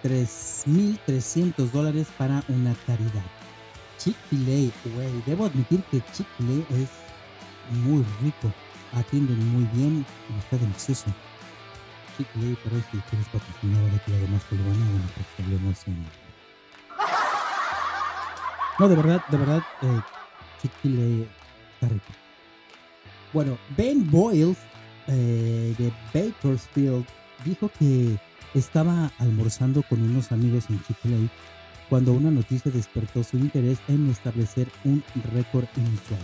3.300 0.04 1.70
dólares 1.70 2.08
para 2.18 2.44
una 2.48 2.74
caridad. 2.86 3.24
Chick-fil-A, 3.98 4.70
güey, 4.94 5.22
debo 5.24 5.46
admitir 5.46 5.82
que 5.84 6.02
Chick-fil-A 6.12 6.76
es 6.76 6.90
muy 7.84 8.04
rico, 8.22 8.52
atienden 8.92 9.38
muy 9.48 9.64
bien 9.72 10.04
y 10.28 10.38
está 10.38 10.58
delicioso. 10.58 11.06
Chick-fil-A, 12.16 12.56
por 12.62 12.72
eso 12.74 12.86
si 12.92 12.98
quieres 12.98 13.28
patrocinar 13.28 13.90
de 13.92 13.98
que 14.00 14.14
además 14.14 14.42
peruana, 14.50 14.90
bueno, 14.90 15.06
pues 15.14 15.26
hablemos 15.46 15.88
en... 15.88 16.06
No, 18.78 18.88
de 18.88 18.96
verdad, 18.96 19.24
de 19.28 19.36
verdad, 19.38 19.62
eh, 19.82 20.00
Chick-fil-A 20.60 21.26
está 21.74 21.88
rico. 21.88 22.12
Bueno, 23.32 23.56
Ben 23.74 24.10
Boyle 24.10 24.54
eh, 25.08 25.74
de 25.78 25.92
Bakersfield 26.12 27.04
dijo 27.44 27.70
que 27.78 28.16
estaba 28.54 29.10
almorzando 29.18 29.82
con 29.82 30.02
unos 30.02 30.32
amigos 30.32 30.64
en 30.70 30.82
Chick-fil-A 30.84 31.28
cuando 31.88 32.12
una 32.12 32.30
noticia 32.30 32.70
despertó 32.70 33.22
su 33.22 33.36
interés 33.36 33.78
en 33.88 34.10
establecer 34.10 34.68
un 34.84 35.02
récord 35.34 35.66
inusual. 35.76 36.20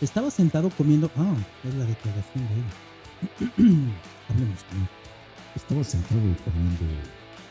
Estaba 0.00 0.30
sentado 0.30 0.70
comiendo. 0.70 1.10
Ah, 1.16 1.34
es 1.62 1.74
la 1.74 1.84
declaración 1.84 2.48
de 2.48 2.54
él. 2.54 3.92
Hablemos 4.28 4.64
con 4.64 4.78
él. 4.78 4.88
Estaba 5.54 5.84
sentado 5.84 6.20
comiendo 6.44 6.84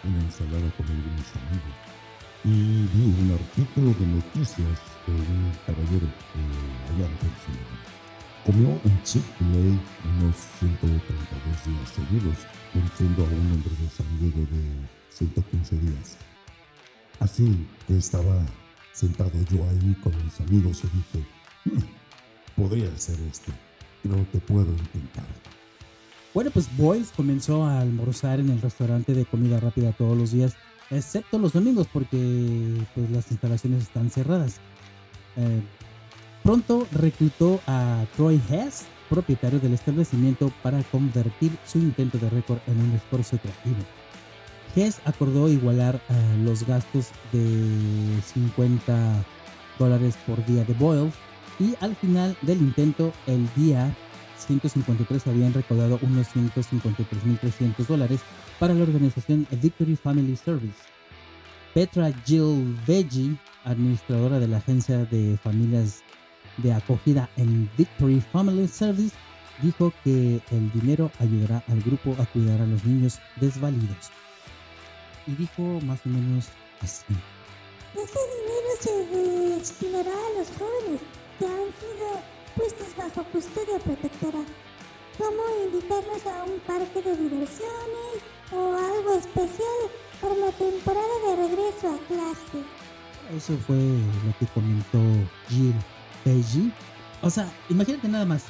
una 0.04 0.20
ensalada 0.20 0.70
con 0.76 0.86
algunos 0.86 1.28
amigos 1.48 1.94
y 2.46 2.88
vi 2.94 3.06
un 3.06 3.32
artículo 3.32 3.94
de 3.94 4.06
noticias 4.06 4.80
de 5.08 5.14
un 5.14 5.52
caballero 5.66 6.06
eh, 6.06 6.94
allá 6.94 7.06
en. 7.06 7.93
Comió 8.46 8.68
en 8.68 9.04
Chick-fil-A 9.04 10.20
unos 10.20 10.36
132 10.60 11.66
días 11.66 11.90
seguidos 11.96 12.38
venciendo 12.74 13.24
a 13.24 13.28
un 13.28 13.52
hombre 13.54 13.72
de 13.82 13.90
San 13.90 14.20
Diego 14.20 14.40
de 14.52 14.88
115 15.12 15.78
días. 15.78 16.18
Así 17.20 17.68
que 17.88 17.98
estaba 17.98 18.46
sentado 18.92 19.32
yo 19.50 19.64
ahí 19.70 19.96
con 20.04 20.14
mis 20.24 20.40
amigos 20.42 20.82
y 20.84 20.88
dije, 20.98 21.26
podría 22.58 22.96
ser 22.98 23.18
este. 23.32 23.54
Creo 24.02 24.30
que 24.32 24.40
puedo 24.40 24.72
intentar. 24.72 25.26
Bueno, 26.34 26.52
pues 26.52 26.76
Boyles 26.76 27.12
comenzó 27.12 27.64
a 27.64 27.80
almorzar 27.80 28.40
en 28.40 28.50
el 28.50 28.62
restaurante 28.62 29.14
de 29.14 29.26
comida 29.26 29.60
rápida 29.60 29.94
todos 29.94 30.18
los 30.18 30.32
días, 30.32 30.56
excepto 30.90 31.38
los 31.38 31.54
domingos 31.54 31.88
porque 31.94 32.86
pues, 32.94 33.10
las 33.12 33.32
instalaciones 33.32 33.84
están 33.84 34.10
cerradas. 34.10 34.60
Eh, 35.38 35.62
pronto 36.44 36.88
reclutó 36.92 37.62
a 37.66 38.06
Troy 38.16 38.42
Hess, 38.50 38.86
propietario 39.10 39.60
del 39.60 39.74
establecimiento, 39.74 40.52
para 40.62 40.84
convertir 40.84 41.52
su 41.66 41.80
intento 41.80 42.18
de 42.18 42.30
récord 42.30 42.60
en 42.68 42.80
un 42.80 42.92
esfuerzo 42.92 43.38
creativo. 43.38 43.84
Hess 44.76 45.00
acordó 45.06 45.50
igualar 45.50 45.96
eh, 45.96 46.38
los 46.44 46.66
gastos 46.66 47.10
de 47.32 48.22
50 48.34 49.24
dólares 49.80 50.18
por 50.28 50.44
día 50.46 50.64
de 50.66 50.74
Boyles 50.74 51.14
y 51.60 51.76
al 51.80 51.96
final 51.96 52.36
del 52.42 52.58
intento, 52.58 53.14
el 53.28 53.48
día 53.56 53.96
153 54.38 55.28
habían 55.28 55.54
recaudado 55.54 56.00
unos 56.02 56.28
153.300 56.36 57.86
dólares 57.88 58.22
para 58.60 58.74
la 58.74 58.84
organización 58.84 59.48
Victory 59.52 59.96
Family 59.96 60.36
Service. 60.36 60.80
Petra 61.74 62.12
Jill 62.26 62.78
Veggie, 62.86 63.38
administradora 63.64 64.40
de 64.40 64.48
la 64.48 64.58
agencia 64.58 65.06
de 65.06 65.38
familias 65.38 66.04
de 66.58 66.74
acogida 66.74 67.30
en 67.38 67.70
Victory 67.78 68.22
Family 68.22 68.68
Service, 68.68 69.16
dijo 69.62 69.94
que 70.04 70.42
el 70.52 70.72
dinero 70.72 71.12
ayudará 71.20 71.64
al 71.68 71.82
grupo 71.82 72.16
a 72.20 72.26
cuidar 72.26 72.62
a 72.62 72.66
los 72.66 72.84
niños 72.86 73.20
desvalidos. 73.38 74.12
Y 75.28 75.36
dijo 75.36 75.80
más 75.86 76.00
o 76.06 76.10
menos 76.10 76.50
así. 76.82 77.16
Ese 77.94 78.20
dinero 78.36 78.70
se 78.80 79.56
destinará 79.56 80.12
a 80.12 80.40
los 80.40 80.48
jóvenes 80.58 81.02
que 81.40 81.46
han 81.46 81.70
sido 81.80 82.22
puestos 82.56 82.96
bajo 82.98 83.24
custodia 83.32 83.80
protectora. 83.80 84.44
Como 85.18 85.44
invitarlos 85.66 86.26
a 86.26 86.44
un 86.44 86.60
parque 86.62 87.02
de 87.02 87.16
diversiones 87.16 88.16
o 88.52 88.74
algo 88.74 89.14
especial 89.14 89.80
para 90.20 90.36
la 90.36 90.52
temporada 90.52 91.16
de 91.28 91.36
regreso 91.48 91.94
a 91.94 92.08
clase. 92.08 92.66
Eso 93.36 93.56
fue 93.68 93.78
lo 93.78 94.38
que 94.40 94.48
comentó 94.54 95.00
Jill 95.50 95.76
O 97.22 97.30
sea, 97.30 97.52
imagínate 97.70 98.08
nada 98.08 98.26
más. 98.26 98.46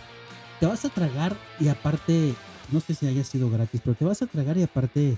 Te 0.60 0.66
vas 0.66 0.86
a 0.86 0.90
tragar 0.90 1.36
y 1.60 1.68
aparte, 1.68 2.34
no 2.72 2.80
sé 2.80 2.94
si 2.94 3.08
haya 3.08 3.24
sido 3.24 3.50
gratis, 3.50 3.82
pero 3.84 3.96
te 3.96 4.06
vas 4.06 4.22
a 4.22 4.28
tragar 4.28 4.58
y 4.58 4.64
aparte, 4.64 5.18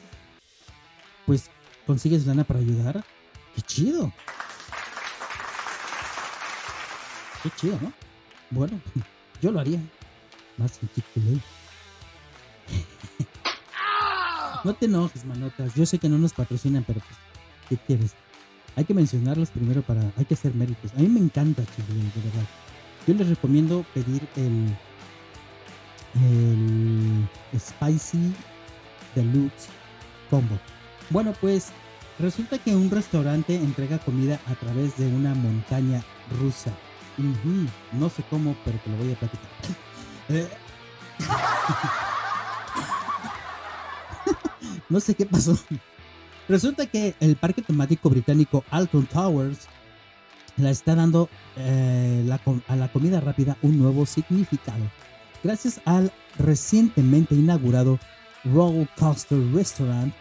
pues 1.25 1.49
consigues 1.85 2.25
lana 2.25 2.43
para 2.43 2.59
ayudar. 2.59 3.03
¡Qué 3.55 3.61
chido! 3.61 4.11
¡Qué 7.43 7.49
chido, 7.57 7.77
¿no? 7.81 7.93
Bueno, 8.49 8.79
yo 9.41 9.51
lo 9.51 9.59
haría. 9.59 9.79
Más 10.57 10.79
en. 10.81 11.41
No 14.63 14.73
te 14.73 14.87
enojes, 14.87 15.23
manotas. 15.25 15.75
Yo 15.75 15.85
sé 15.85 15.99
que 15.99 16.09
no 16.09 16.17
nos 16.17 16.33
patrocinan, 16.33 16.83
pero 16.83 16.99
pues, 16.99 17.19
¿qué 17.69 17.77
quieres? 17.85 18.15
Hay 18.75 18.85
que 18.85 18.93
mencionarlos 18.93 19.51
primero 19.51 19.81
para. 19.81 20.01
Hay 20.17 20.25
que 20.25 20.33
hacer 20.33 20.53
méritos. 20.53 20.91
A 20.93 20.99
mí 20.99 21.07
me 21.07 21.19
encanta 21.19 21.63
Chick-fil-A, 21.63 22.03
de 22.03 22.29
verdad. 22.29 22.45
Yo 23.07 23.13
les 23.13 23.29
recomiendo 23.29 23.85
pedir 23.93 24.27
el. 24.35 24.75
El. 26.23 27.29
Spicy 27.57 28.33
Deluxe 29.15 29.67
Combo. 30.29 30.59
Bueno, 31.09 31.33
pues. 31.39 31.71
Resulta 32.17 32.57
que 32.57 32.73
un 32.73 32.89
restaurante 32.89 33.55
entrega 33.55 33.99
comida 33.99 34.39
a 34.47 34.55
través 34.55 34.97
de 34.97 35.05
una 35.07 35.35
montaña 35.35 36.01
rusa. 36.39 36.71
No 37.91 38.09
sé 38.09 38.23
cómo, 38.29 38.55
pero 38.63 38.77
te 38.79 38.89
lo 38.89 38.97
voy 38.97 39.13
a 39.13 39.19
platicar. 39.19 39.49
Eh. 40.27 40.49
no 44.89 44.99
sé 44.99 45.13
qué 45.13 45.27
pasó. 45.27 45.55
Resulta 46.47 46.85
que 46.85 47.15
el 47.19 47.35
parque 47.35 47.61
temático 47.61 48.09
británico 48.09 48.63
Alton 48.69 49.07
Towers 49.07 49.67
la 50.57 50.69
está 50.69 50.95
dando 50.95 51.29
eh, 51.57 52.27
a 52.67 52.75
la 52.75 52.91
comida 52.91 53.19
rápida 53.19 53.57
un 53.61 53.79
nuevo 53.79 54.05
significado. 54.05 54.83
Gracias 55.43 55.81
al 55.85 56.11
recientemente 56.37 57.35
inaugurado 57.35 57.99
Roller 58.43 58.87
Coaster 58.97 59.39
Restaurant, 59.53 60.13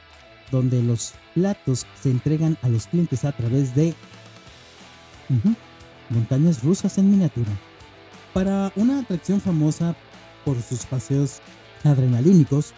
donde 0.51 0.83
los 0.83 1.15
platos 1.35 1.87
se 2.01 2.11
entregan 2.11 2.57
a 2.63 2.69
los 2.69 2.87
clientes 2.87 3.25
a 3.25 3.33
través 3.33 3.75
de 3.75 3.95
montañas 6.11 6.63
rusas 6.63 6.99
en 6.99 7.11
miniatura. 7.11 7.53
Para 8.33 8.73
una 8.77 9.01
atracción 9.01 9.41
famosa 9.41 9.95
por 10.45 10.61
sus 10.61 10.85
paseos 10.87 11.41
adrenalínicos, 11.85 12.75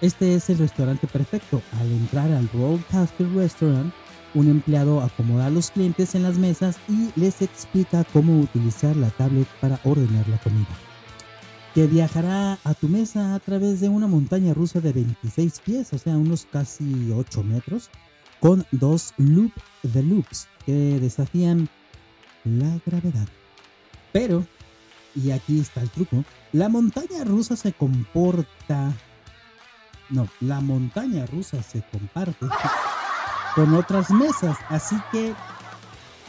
este 0.00 0.34
es 0.34 0.50
el 0.50 0.58
restaurante 0.58 1.06
perfecto. 1.06 1.62
Al 1.80 1.90
entrar 1.90 2.30
al 2.30 2.48
Rollcaster 2.50 3.28
Restaurant, 3.34 3.92
un 4.34 4.48
empleado 4.48 5.00
acomoda 5.00 5.46
a 5.46 5.50
los 5.50 5.70
clientes 5.70 6.14
en 6.14 6.22
las 6.22 6.36
mesas 6.36 6.78
y 6.88 7.10
les 7.18 7.40
explica 7.40 8.04
cómo 8.12 8.40
utilizar 8.40 8.94
la 8.96 9.10
tablet 9.10 9.48
para 9.60 9.80
ordenar 9.84 10.28
la 10.28 10.38
comida. 10.38 10.68
Que 11.74 11.86
viajará 11.86 12.58
a 12.64 12.74
tu 12.74 12.88
mesa 12.88 13.34
a 13.34 13.40
través 13.40 13.80
de 13.80 13.88
una 13.88 14.06
montaña 14.06 14.52
rusa 14.52 14.80
de 14.80 14.92
26 14.92 15.60
pies, 15.60 15.92
o 15.92 15.98
sea, 15.98 16.16
unos 16.16 16.46
casi 16.50 17.10
8 17.12 17.42
metros, 17.42 17.90
con 18.40 18.66
dos 18.72 19.14
loop 19.16 19.52
de 19.82 20.02
loops 20.02 20.48
que 20.66 21.00
desafían 21.00 21.68
la 22.44 22.78
gravedad. 22.84 23.28
Pero, 24.12 24.46
y 25.14 25.30
aquí 25.30 25.60
está 25.60 25.80
el 25.80 25.90
truco, 25.90 26.24
la 26.52 26.68
montaña 26.68 27.24
rusa 27.24 27.56
se 27.56 27.72
comporta... 27.72 28.94
No, 30.08 30.28
la 30.40 30.60
montaña 30.60 31.26
rusa 31.26 31.62
se 31.62 31.82
comparte 31.82 32.46
con 33.54 33.74
otras 33.74 34.10
mesas, 34.10 34.56
así 34.68 34.96
que 35.10 35.34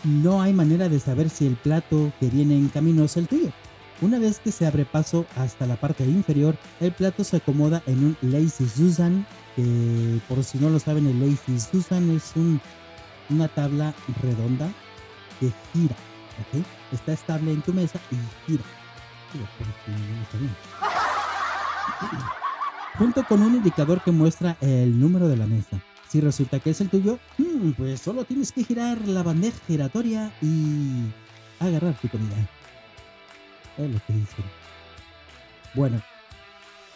no 0.03 0.41
hay 0.41 0.53
manera 0.53 0.89
de 0.89 0.99
saber 0.99 1.29
si 1.29 1.45
el 1.45 1.55
plato 1.55 2.11
que 2.19 2.27
viene 2.29 2.55
en 2.55 2.69
camino 2.69 3.03
es 3.03 3.17
el 3.17 3.27
tuyo. 3.27 3.51
Una 4.01 4.19
vez 4.19 4.39
que 4.39 4.51
se 4.51 4.65
abre 4.67 4.85
paso 4.85 5.25
hasta 5.35 5.65
la 5.65 5.75
parte 5.75 6.03
inferior, 6.05 6.55
el 6.79 6.91
plato 6.91 7.23
se 7.23 7.37
acomoda 7.37 7.81
en 7.87 8.05
un 8.05 8.17
Lazy 8.21 8.67
Susan, 8.69 9.25
que 9.55 10.19
por 10.27 10.43
si 10.43 10.57
no 10.59 10.69
lo 10.69 10.79
saben, 10.79 11.07
el 11.07 11.19
Lazy 11.19 11.59
Susan 11.59 12.15
es 12.15 12.31
un- 12.35 12.61
una 13.29 13.47
tabla 13.47 13.93
redonda 14.21 14.69
que 15.39 15.51
gira. 15.73 15.95
Está 16.91 17.13
estable 17.13 17.51
en 17.51 17.61
tu 17.63 17.73
mesa 17.73 17.99
y 18.11 18.15
gira. 18.51 18.63
Junto 22.97 23.23
con 23.25 23.43
un 23.43 23.55
indicador 23.55 24.03
que 24.03 24.11
muestra 24.11 24.57
el 24.59 24.99
número 24.99 25.27
de 25.27 25.37
la 25.37 25.45
mesa. 25.45 25.79
Si 26.09 26.19
resulta 26.19 26.59
que 26.59 26.71
es 26.71 26.81
el 26.81 26.89
tuyo, 26.89 27.19
mm, 27.37 27.71
pues 27.71 28.01
solo 28.01 28.23
tienes 28.23 28.51
que 28.51 28.63
girar 28.63 29.07
la 29.07 29.21
bandeja 29.21 29.57
giratoria 29.67 30.31
y 30.41 31.03
agarrar 31.59 31.93
tu 31.99 32.09
comida. 32.09 32.35
Es 33.77 33.91
lo 33.91 33.99
que 34.07 34.13
dicen. 34.13 34.45
Bueno, 35.75 36.01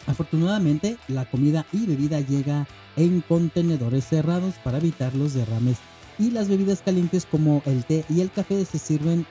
afortunadamente 0.08 0.96
la 1.06 1.24
comida 1.26 1.66
y 1.72 1.86
bebida 1.86 2.18
llega 2.20 2.66
en 2.96 3.20
contenedores 3.20 4.04
cerrados 4.04 4.54
para 4.64 4.78
evitar 4.78 5.14
los 5.14 5.34
derrames 5.34 5.76
y 6.18 6.30
las 6.30 6.48
bebidas 6.48 6.82
calientes 6.82 7.26
como 7.26 7.62
el 7.64 7.84
té 7.84 8.04
y 8.08 8.22
el 8.22 8.30
café 8.30 8.64
se 8.64 8.78
sirven 8.78 9.24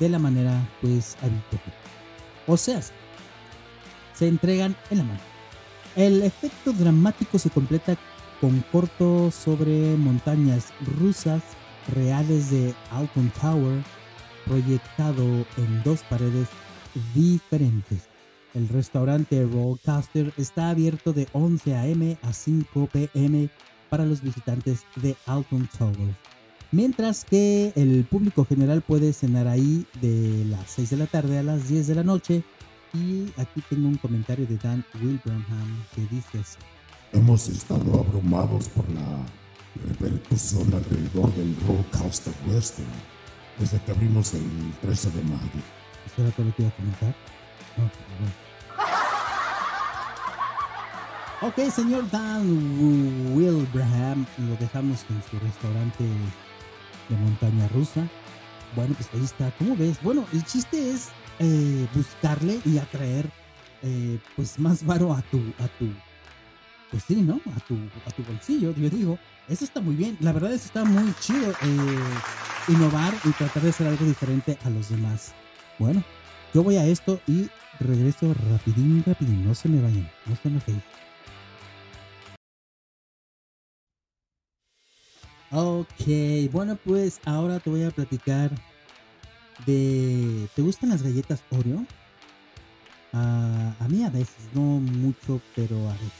de 0.00 0.08
la 0.08 0.18
manera 0.18 0.68
pues 0.80 1.16
habitual. 1.22 1.62
O 2.48 2.56
sea, 2.56 2.80
se 4.14 4.26
entregan 4.26 4.74
en 4.90 4.98
la 4.98 5.04
mano. 5.04 5.37
El 5.98 6.22
efecto 6.22 6.72
dramático 6.72 7.40
se 7.40 7.50
completa 7.50 7.96
con 8.40 8.64
corto 8.70 9.32
sobre 9.32 9.96
montañas 9.96 10.66
rusas 11.00 11.42
reales 11.92 12.52
de 12.52 12.72
Alton 12.92 13.32
Tower 13.40 13.82
proyectado 14.46 15.24
en 15.56 15.82
dos 15.82 16.04
paredes 16.08 16.46
diferentes. 17.16 18.04
El 18.54 18.68
restaurante 18.68 19.44
Rollcaster 19.44 20.32
está 20.36 20.70
abierto 20.70 21.12
de 21.12 21.26
11 21.32 21.74
a.m. 21.74 22.16
a 22.22 22.32
5 22.32 22.88
p.m. 22.92 23.50
para 23.90 24.06
los 24.06 24.22
visitantes 24.22 24.84
de 25.02 25.16
Alton 25.26 25.68
Tower. 25.76 26.14
Mientras 26.70 27.24
que 27.24 27.72
el 27.74 28.04
público 28.04 28.44
general 28.44 28.82
puede 28.82 29.12
cenar 29.12 29.48
ahí 29.48 29.84
de 30.00 30.44
las 30.44 30.70
6 30.70 30.90
de 30.90 30.96
la 30.96 31.06
tarde 31.06 31.38
a 31.38 31.42
las 31.42 31.68
10 31.68 31.88
de 31.88 31.94
la 31.96 32.04
noche. 32.04 32.44
Y 32.94 33.32
aquí 33.36 33.62
tengo 33.68 33.88
un 33.88 33.96
comentario 33.96 34.46
de 34.46 34.56
Dan 34.56 34.84
Wilbraham 34.94 35.84
que 35.94 36.02
dice 36.02 36.38
así. 36.38 36.58
Hemos 37.12 37.48
estado 37.48 38.00
abrumados 38.00 38.68
por 38.70 38.88
la 38.90 39.24
repercusión 39.86 40.72
alrededor 40.72 41.32
del 41.34 41.54
Rollcaster 41.66 42.32
Western 42.46 42.86
desde 43.58 43.80
que 43.82 43.92
abrimos 43.92 44.34
el 44.34 44.72
13 44.82 45.10
de 45.10 45.22
mayo. 45.24 45.60
¿Eso 46.06 46.22
era 46.22 46.30
todo 46.32 46.46
lo 46.46 46.54
que 46.54 46.62
iba 46.62 46.70
a 46.70 46.76
comentar? 46.76 47.14
No, 47.76 47.90
pero 47.90 48.18
bueno. 48.18 48.48
Ok, 51.40 51.72
señor 51.72 52.10
Dan 52.10 53.36
Wilbraham, 53.36 54.26
lo 54.38 54.56
dejamos 54.56 55.04
en 55.08 55.22
su 55.30 55.38
restaurante 55.38 56.04
de 57.08 57.16
montaña 57.16 57.68
rusa. 57.68 58.08
Bueno, 58.74 58.94
pues 58.94 59.08
ahí 59.14 59.24
está. 59.24 59.50
¿Cómo 59.52 59.76
ves? 59.76 60.02
Bueno, 60.02 60.24
el 60.32 60.44
chiste 60.44 60.90
es 60.90 61.10
eh, 61.38 61.86
buscarle 61.94 62.60
y 62.64 62.78
atraer 62.78 63.30
eh, 63.82 64.18
pues 64.36 64.58
más 64.58 64.84
varo 64.84 65.12
a 65.12 65.22
tu, 65.22 65.38
a 65.58 65.68
tu, 65.78 65.88
pues 66.90 67.04
sí, 67.04 67.16
¿no? 67.16 67.40
A 67.56 67.60
tu, 67.60 67.74
a 68.06 68.10
tu 68.10 68.22
bolsillo, 68.24 68.74
yo 68.74 68.90
digo. 68.90 69.18
Eso 69.48 69.64
está 69.64 69.80
muy 69.80 69.94
bien. 69.96 70.16
La 70.20 70.32
verdad, 70.32 70.52
eso 70.52 70.66
está 70.66 70.84
muy 70.84 71.12
chido. 71.20 71.50
eh, 71.62 71.98
innovar 72.68 73.14
y 73.24 73.30
tratar 73.32 73.62
de 73.62 73.70
hacer 73.70 73.86
algo 73.86 74.04
diferente 74.04 74.58
a 74.64 74.70
los 74.70 74.90
demás. 74.90 75.34
Bueno, 75.78 76.02
yo 76.52 76.62
voy 76.62 76.76
a 76.76 76.84
esto 76.84 77.20
y 77.26 77.48
regreso 77.80 78.34
rapidín, 78.50 79.02
rapidín. 79.06 79.46
No 79.46 79.54
se 79.54 79.68
me 79.68 79.80
vayan, 79.80 80.10
no 80.26 80.36
se 80.36 80.48
enojen. 80.48 80.82
Ok, 85.50 86.52
bueno 86.52 86.76
pues 86.84 87.20
ahora 87.24 87.58
te 87.58 87.70
voy 87.70 87.82
a 87.82 87.90
platicar 87.90 88.50
de... 89.66 90.48
¿Te 90.54 90.62
gustan 90.62 90.90
las 90.90 91.02
galletas 91.02 91.42
Oreo? 91.50 91.84
Ah, 93.12 93.74
a 93.80 93.88
mí 93.88 94.04
a 94.04 94.10
veces, 94.10 94.48
no 94.54 94.60
mucho, 94.60 95.40
pero 95.54 95.76
a 95.88 95.92
veces. 95.92 96.12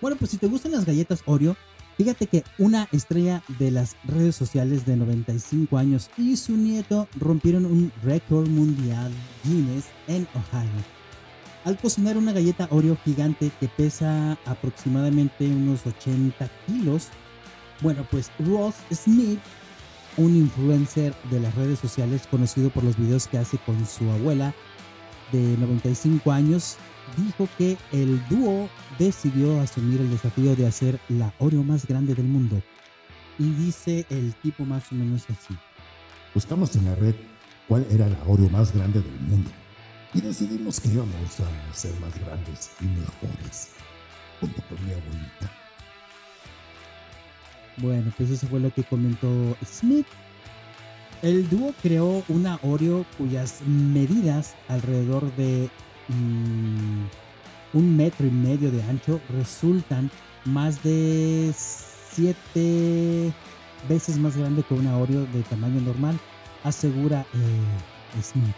Bueno, 0.00 0.16
pues 0.18 0.32
si 0.32 0.36
te 0.36 0.46
gustan 0.46 0.72
las 0.72 0.84
galletas 0.84 1.22
Oreo, 1.24 1.56
fíjate 1.96 2.26
que 2.26 2.44
una 2.58 2.88
estrella 2.92 3.42
de 3.58 3.70
las 3.70 3.96
redes 4.04 4.36
sociales 4.36 4.84
de 4.84 4.96
95 4.96 5.78
años 5.78 6.10
y 6.18 6.36
su 6.36 6.56
nieto 6.56 7.08
rompieron 7.18 7.64
un 7.64 7.92
récord 8.02 8.48
mundial 8.48 9.10
Guinness 9.44 9.86
en 10.08 10.28
Ohio. 10.34 10.84
Al 11.64 11.78
cocinar 11.78 12.18
una 12.18 12.32
galleta 12.32 12.68
Oreo 12.70 12.98
gigante 13.04 13.50
que 13.58 13.68
pesa 13.68 14.36
aproximadamente 14.44 15.46
unos 15.46 15.86
80 15.86 16.50
kilos, 16.66 17.08
bueno, 17.80 18.06
pues 18.10 18.30
Ross 18.38 18.74
Smith, 18.92 19.40
un 20.16 20.36
influencer 20.36 21.14
de 21.30 21.40
las 21.40 21.54
redes 21.54 21.78
sociales 21.78 22.26
conocido 22.30 22.70
por 22.70 22.84
los 22.84 22.96
videos 22.96 23.26
que 23.26 23.38
hace 23.38 23.58
con 23.58 23.84
su 23.86 24.08
abuela 24.10 24.54
de 25.32 25.56
95 25.58 26.30
años, 26.32 26.76
dijo 27.16 27.48
que 27.58 27.76
el 27.92 28.26
dúo 28.28 28.68
decidió 28.98 29.60
asumir 29.60 30.00
el 30.00 30.10
desafío 30.10 30.54
de 30.54 30.66
hacer 30.66 31.00
la 31.08 31.32
Oreo 31.38 31.62
más 31.62 31.86
grande 31.86 32.14
del 32.14 32.26
mundo. 32.26 32.62
Y 33.38 33.50
dice 33.50 34.06
el 34.10 34.34
tipo 34.36 34.64
más 34.64 34.92
o 34.92 34.94
menos 34.94 35.24
así. 35.24 35.54
Buscamos 36.34 36.76
en 36.76 36.84
la 36.84 36.94
red 36.94 37.14
cuál 37.66 37.86
era 37.90 38.08
la 38.08 38.18
Oreo 38.26 38.48
más 38.48 38.72
grande 38.72 39.00
del 39.00 39.20
mundo 39.20 39.50
y 40.14 40.20
decidimos 40.20 40.80
que 40.80 40.88
íbamos 40.88 41.40
a 41.40 41.74
ser 41.74 41.92
más 42.00 42.18
grandes 42.20 42.70
y 42.80 42.84
mejores 42.84 43.70
junto 44.40 44.62
con 44.68 44.86
mi 44.86 44.92
abuelita. 44.92 45.63
Bueno, 47.78 48.12
pues 48.16 48.30
eso 48.30 48.46
fue 48.46 48.60
lo 48.60 48.72
que 48.72 48.84
comentó 48.84 49.56
Smith. 49.64 50.06
El 51.22 51.48
dúo 51.48 51.72
creó 51.82 52.22
una 52.28 52.58
Oreo 52.62 53.06
cuyas 53.16 53.62
medidas 53.66 54.54
alrededor 54.68 55.34
de 55.36 55.70
mm, 56.08 57.76
un 57.76 57.96
metro 57.96 58.26
y 58.26 58.30
medio 58.30 58.70
de 58.70 58.82
ancho 58.82 59.20
resultan 59.30 60.10
más 60.44 60.82
de 60.82 61.52
siete 61.56 63.32
veces 63.88 64.18
más 64.18 64.36
grande 64.36 64.62
que 64.62 64.74
una 64.74 64.96
Oreo 64.98 65.26
de 65.26 65.42
tamaño 65.42 65.80
normal, 65.80 66.18
asegura 66.62 67.26
eh, 67.34 68.22
Smith. 68.22 68.54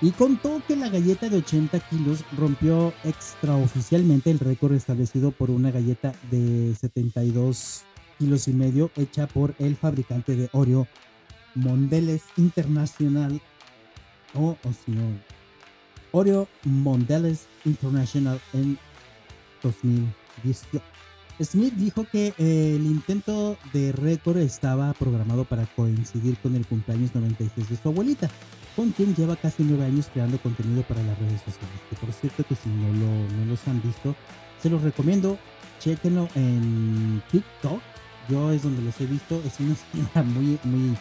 Y 0.00 0.10
contó 0.10 0.60
que 0.66 0.74
la 0.74 0.88
galleta 0.88 1.28
de 1.28 1.36
80 1.38 1.78
kilos 1.88 2.24
rompió 2.36 2.92
extraoficialmente 3.04 4.32
el 4.32 4.40
récord 4.40 4.72
establecido 4.72 5.30
por 5.30 5.50
una 5.50 5.70
galleta 5.70 6.12
de 6.30 6.74
72 6.74 7.84
kilos 8.22 8.46
y 8.46 8.52
medio 8.52 8.92
hecha 8.96 9.26
por 9.26 9.52
el 9.58 9.74
fabricante 9.74 10.36
de 10.36 10.48
Oreo 10.52 10.86
Mondelez 11.56 12.22
International 12.36 13.40
o, 14.32 14.56
o 14.62 14.72
si 14.72 14.92
no 14.92 15.02
Oreo 16.12 16.46
Mondelez 16.62 17.46
International 17.64 18.40
en 18.52 18.78
2018. 19.60 20.80
Smith 21.40 21.74
dijo 21.74 22.06
que 22.12 22.32
eh, 22.38 22.76
el 22.76 22.86
intento 22.86 23.56
de 23.72 23.90
récord 23.90 24.38
estaba 24.38 24.92
programado 24.92 25.44
para 25.44 25.66
coincidir 25.66 26.36
con 26.38 26.54
el 26.54 26.64
cumpleaños 26.64 27.12
96 27.16 27.70
de 27.70 27.76
su 27.76 27.88
abuelita, 27.88 28.30
con 28.76 28.90
quien 28.92 29.16
lleva 29.16 29.34
casi 29.34 29.64
nueve 29.64 29.86
años 29.86 30.08
creando 30.12 30.38
contenido 30.38 30.82
para 30.82 31.02
las 31.02 31.18
redes 31.18 31.40
sociales. 31.40 31.80
Que 31.90 31.96
por 31.96 32.12
cierto 32.12 32.44
que 32.44 32.54
si 32.54 32.68
no, 32.68 32.86
lo, 32.92 33.36
no 33.36 33.46
los 33.50 33.66
han 33.66 33.82
visto, 33.82 34.14
se 34.62 34.70
los 34.70 34.80
recomiendo. 34.82 35.38
Chequenlo 35.80 36.28
en 36.36 37.20
TikTok. 37.32 37.80
Yo 38.28 38.52
es 38.52 38.62
donde 38.62 38.82
los 38.82 39.00
he 39.00 39.06
visto. 39.06 39.42
Es 39.46 39.58
una 39.60 39.74
señora 39.74 40.22
muy, 40.24 40.58
muy, 40.64 40.96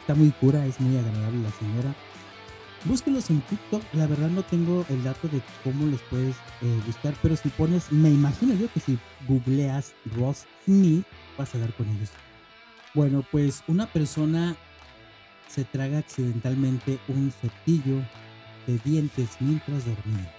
está 0.00 0.14
muy 0.14 0.30
cura, 0.30 0.66
es 0.66 0.80
muy 0.80 0.96
agradable 0.96 1.42
la 1.42 1.50
señora. 1.52 1.94
Búsquenlos 2.84 3.30
en 3.30 3.40
TikTok. 3.42 3.82
La 3.94 4.06
verdad 4.06 4.28
no 4.28 4.42
tengo 4.42 4.84
el 4.90 5.02
dato 5.02 5.28
de 5.28 5.40
cómo 5.62 5.86
los 5.86 6.00
puedes 6.02 6.36
eh, 6.60 6.80
buscar, 6.86 7.14
pero 7.22 7.34
si 7.36 7.48
pones, 7.48 7.90
me 7.90 8.10
imagino 8.10 8.54
yo 8.54 8.70
que 8.72 8.80
si 8.80 8.98
googleas 9.26 9.94
Ross 10.16 10.44
Smith, 10.64 11.06
vas 11.38 11.54
a 11.54 11.58
dar 11.58 11.72
con 11.74 11.88
ellos. 11.88 12.10
Bueno, 12.92 13.24
pues 13.30 13.64
una 13.66 13.86
persona 13.86 14.54
se 15.48 15.64
traga 15.64 15.98
accidentalmente 15.98 16.98
un 17.08 17.32
cepillo 17.40 18.02
de 18.66 18.78
dientes 18.84 19.30
mientras 19.40 19.84
dormía. 19.86 20.32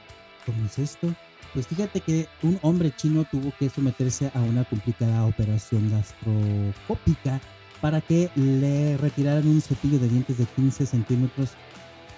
¿Cómo 0.46 0.66
es 0.66 0.78
esto? 0.78 1.14
Pues 1.54 1.68
fíjate 1.68 2.02
que 2.02 2.28
un 2.44 2.60
hombre 2.62 2.94
chino 2.96 3.26
tuvo 3.30 3.54
que 3.58 3.70
someterse 3.70 4.32
a 4.34 4.42
una 4.42 4.64
complicada 4.66 5.26
operación 5.26 5.90
gastroscópica 5.90 7.40
para 7.82 8.02
que 8.02 8.30
le 8.36 8.98
retiraran 8.98 9.48
un 9.48 9.62
cepillo 9.62 10.00
de 10.00 10.10
dientes 10.10 10.38
de 10.38 10.46
15 10.46 10.86
centímetros 10.86 11.52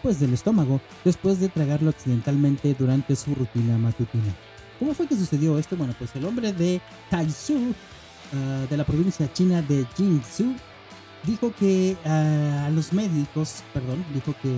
pues 0.02 0.20
del 0.20 0.34
estómago 0.34 0.80
después 1.04 1.40
de 1.40 1.50
tragarlo 1.50 1.90
accidentalmente 1.90 2.76
durante 2.78 3.16
su 3.16 3.34
rutina 3.36 3.78
matutina. 3.78 4.34
¿Cómo 4.80 4.94
fue 4.94 5.08
que 5.08 5.16
sucedió 5.16 5.58
esto? 5.58 5.76
Bueno, 5.76 5.96
pues 5.98 6.16
el 6.16 6.26
hombre 6.26 6.54
de 6.54 6.80
Taizhou, 7.10 7.58
uh, 7.58 8.68
de 8.70 8.78
la 8.78 8.84
provincia 8.86 9.32
china 9.34 9.62
de 9.62 9.86
Jinzhou, 9.96 10.56
dijo 11.24 11.52
que 11.60 11.98
uh, 12.06 12.66
a 12.66 12.70
los 12.70 12.94
médicos, 12.94 13.64
perdón, 13.74 14.06
dijo 14.14 14.36
que 14.42 14.54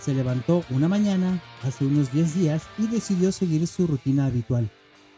se 0.00 0.14
levantó 0.14 0.64
una 0.70 0.88
mañana 0.88 1.42
hace 1.62 1.84
unos 1.84 2.12
10 2.12 2.34
días 2.34 2.62
y 2.78 2.86
decidió 2.86 3.32
seguir 3.32 3.66
su 3.66 3.86
rutina 3.86 4.26
habitual, 4.26 4.70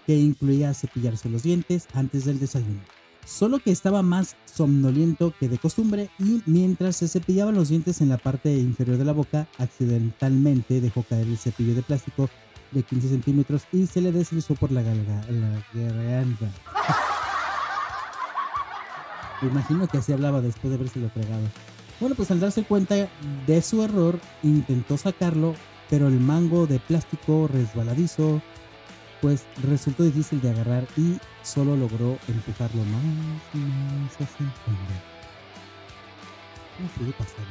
que 0.07 0.16
incluía 0.16 0.75
cepillarse 0.75 1.29
los 1.29 1.43
dientes 1.43 1.87
antes 1.95 2.25
del 2.25 2.40
desayuno. 2.40 2.81
Solo 3.27 3.59
que 3.59 3.71
estaba 3.71 4.03
más 4.03 4.37
somnoliento 4.45 5.35
que 5.38 5.49
de 5.49 5.59
costumbre 5.59 6.11
y 6.19 6.43
mientras 6.47 6.97
se 6.97 7.09
cepillaba 7.09 7.53
los 7.53 7.69
dientes 7.69 8.01
en 8.01 8.09
la 8.09 8.16
parte 8.16 8.57
inferior 8.57 8.97
de 8.97 9.05
la 9.05 9.12
boca, 9.12 9.47
accidentalmente 9.59 10.81
dejó 10.81 11.03
caer 11.03 11.27
el 11.27 11.38
cepillo 11.38 11.75
de 11.75 11.83
plástico 11.83 12.31
de 12.73 12.83
15 12.83 13.09
centímetros 13.09 13.62
y 13.73 13.87
se 13.87 14.01
le 14.01 14.12
deslizó 14.12 14.55
por 14.55 14.73
la, 14.73 14.83
garganta. 14.83 15.23
Imagino 19.43 19.88
que 19.88 19.99
así 19.99 20.12
hablaba 20.12 20.40
después 20.40 20.71
de 20.71 20.77
haberse 20.77 21.01
lo 21.01 21.09
tragado. 21.09 21.47
Bueno, 22.00 22.14
pues 22.14 22.30
al 22.30 22.40
darse 22.40 22.64
cuenta 22.64 23.08
de 23.46 23.62
su 23.62 23.82
error, 23.82 24.18
intentó 24.42 24.96
sacarlo, 24.96 25.54
pero 25.90 26.08
el 26.08 26.18
mango 26.18 26.66
de 26.66 26.80
plástico 26.80 27.46
resbaladizo, 27.46 28.40
pues 29.20 29.44
resultó 29.62 30.04
difícil 30.04 30.40
de 30.40 30.50
agarrar 30.50 30.86
y 30.96 31.18
solo 31.42 31.76
logró 31.76 32.18
empujarlo 32.26 32.82
más 32.84 33.04
y 33.52 33.58
más 33.58 34.14
hacia 34.14 34.46
el 34.46 34.52
fondo. 34.64 34.80
¿Cómo 36.78 36.88
pudo 36.96 37.12
pasar? 37.18 37.44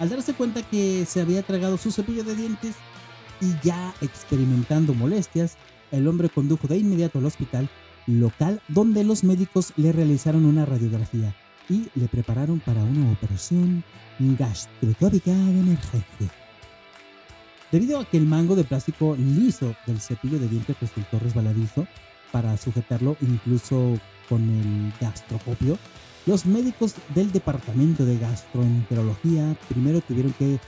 Al 0.00 0.10
darse 0.10 0.34
cuenta 0.34 0.62
que 0.62 1.06
se 1.06 1.22
había 1.22 1.42
tragado 1.42 1.78
su 1.78 1.90
cepillo 1.90 2.24
de 2.24 2.36
dientes 2.36 2.74
y 3.40 3.54
ya 3.66 3.94
experimentando 4.02 4.92
molestias, 4.92 5.56
el 5.92 6.06
hombre 6.08 6.28
condujo 6.28 6.68
de 6.68 6.76
inmediato 6.76 7.18
al 7.18 7.26
hospital 7.26 7.70
local 8.06 8.60
donde 8.68 9.02
los 9.02 9.24
médicos 9.24 9.72
le 9.76 9.92
realizaron 9.92 10.44
una 10.44 10.66
radiografía 10.66 11.34
y 11.70 11.88
le 11.94 12.08
prepararon 12.08 12.60
para 12.60 12.82
una 12.82 13.10
operación 13.12 13.82
gastroscópica 14.18 15.30
de 15.30 15.60
emergencia. 15.60 16.30
Debido 17.72 18.00
a 18.00 18.04
que 18.04 18.18
el 18.18 18.26
mango 18.26 18.56
de 18.56 18.64
plástico 18.64 19.16
liso 19.16 19.74
del 19.86 20.00
cepillo 20.00 20.38
de 20.38 20.48
dientes 20.48 20.76
resultó 20.80 21.20
resbaladizo 21.20 21.86
para 22.32 22.56
sujetarlo 22.56 23.16
incluso 23.20 23.98
con 24.28 24.42
el 24.42 24.92
gastrocopio, 25.00 25.78
los 26.26 26.44
médicos 26.44 26.94
del 27.14 27.32
departamento 27.32 28.04
de 28.04 28.18
gastroenterología 28.18 29.56
primero 29.68 30.00
tuvieron 30.00 30.32
que 30.32 30.58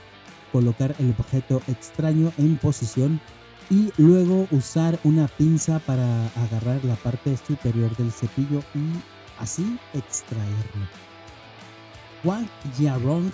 colocar 0.53 0.95
el 0.99 1.11
objeto 1.19 1.61
extraño 1.67 2.33
en 2.39 2.57
posición 2.57 3.21
y 3.71 3.91
luego 3.97 4.47
usar 4.51 4.99
una 5.03 5.29
pinza 5.29 5.79
para 5.81 6.27
agarrar 6.37 6.85
la 6.85 6.95
parte 6.97 7.37
superior 7.37 7.97
del 7.97 8.13
cepillo 8.13 8.63
y 8.75 9.12
así 9.39 9.79
extraerlo. 9.95 10.87
Wang 12.25 12.49
Jiarong, 12.77 13.33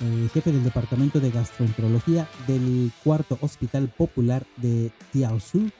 eh, 0.00 0.28
jefe 0.32 0.52
del 0.52 0.64
departamento 0.64 1.20
de 1.20 1.30
gastroenterología 1.30 2.28
del 2.46 2.92
cuarto 3.02 3.38
hospital 3.40 3.88
popular 3.88 4.46
de 4.56 4.92
Tiaosu, 5.12 5.70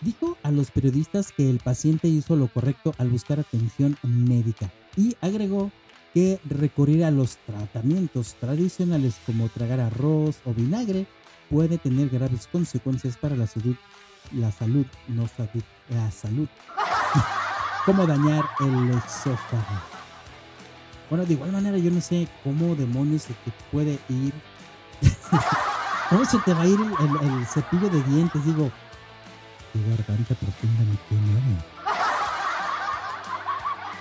dijo 0.00 0.36
a 0.42 0.50
los 0.50 0.70
periodistas 0.70 1.32
que 1.32 1.48
el 1.48 1.58
paciente 1.58 2.08
hizo 2.08 2.36
lo 2.36 2.48
correcto 2.48 2.94
al 2.98 3.08
buscar 3.08 3.40
atención 3.40 3.96
médica 4.02 4.70
y 4.96 5.16
agregó 5.20 5.70
que 6.12 6.40
recurrir 6.44 7.04
a 7.04 7.10
los 7.10 7.38
tratamientos 7.38 8.34
tradicionales 8.34 9.16
como 9.24 9.48
tragar 9.48 9.80
arroz 9.80 10.40
o 10.44 10.52
vinagre 10.52 11.06
puede 11.48 11.78
tener 11.78 12.08
graves 12.08 12.48
consecuencias 12.50 13.16
para 13.16 13.36
la 13.36 13.46
salud, 13.46 13.76
la 14.32 14.50
salud, 14.52 14.86
no 15.08 15.28
salud, 15.28 15.62
la 15.90 16.10
salud, 16.10 16.48
como 17.84 18.06
dañar 18.06 18.48
el 18.60 18.90
esófago. 18.90 19.92
Bueno, 21.10 21.26
de 21.26 21.34
igual 21.34 21.52
manera 21.52 21.76
yo 21.76 21.90
no 21.90 22.00
sé 22.00 22.28
cómo 22.42 22.74
demonios 22.74 23.22
se 23.22 23.34
te 23.34 23.52
puede 23.70 23.98
ir, 24.08 24.32
cómo 26.10 26.24
se 26.24 26.38
te 26.38 26.54
va 26.54 26.62
a 26.62 26.66
ir 26.66 26.78
el, 26.80 27.46
cepillo 27.46 27.90
de 27.90 28.02
dientes, 28.04 28.44
digo, 28.44 28.70
tu 29.72 29.80
garganta 29.90 30.34
profunda 30.34 30.84
qué 31.08 31.14
nada. 31.14 31.64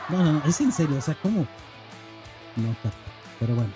No, 0.10 0.24
no, 0.24 0.34
no, 0.40 0.46
es 0.46 0.62
en 0.62 0.72
serio, 0.72 0.98
o 0.98 1.02
sea, 1.02 1.16
¿cómo? 1.16 1.48
No 2.56 2.76
pero 3.40 3.56
bueno. 3.56 3.72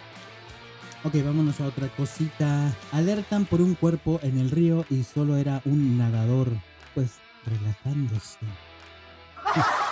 Ok, 1.03 1.13
vámonos 1.23 1.59
a 1.59 1.65
otra 1.65 1.87
cosita. 1.89 2.73
Alertan 2.91 3.45
por 3.45 3.61
un 3.61 3.75
cuerpo 3.75 4.19
en 4.23 4.37
el 4.37 4.49
río 4.49 4.85
y 4.89 5.03
solo 5.03 5.37
era 5.37 5.61
un 5.65 5.97
nadador, 5.97 6.49
pues 6.93 7.19
relajándose. 7.45 8.39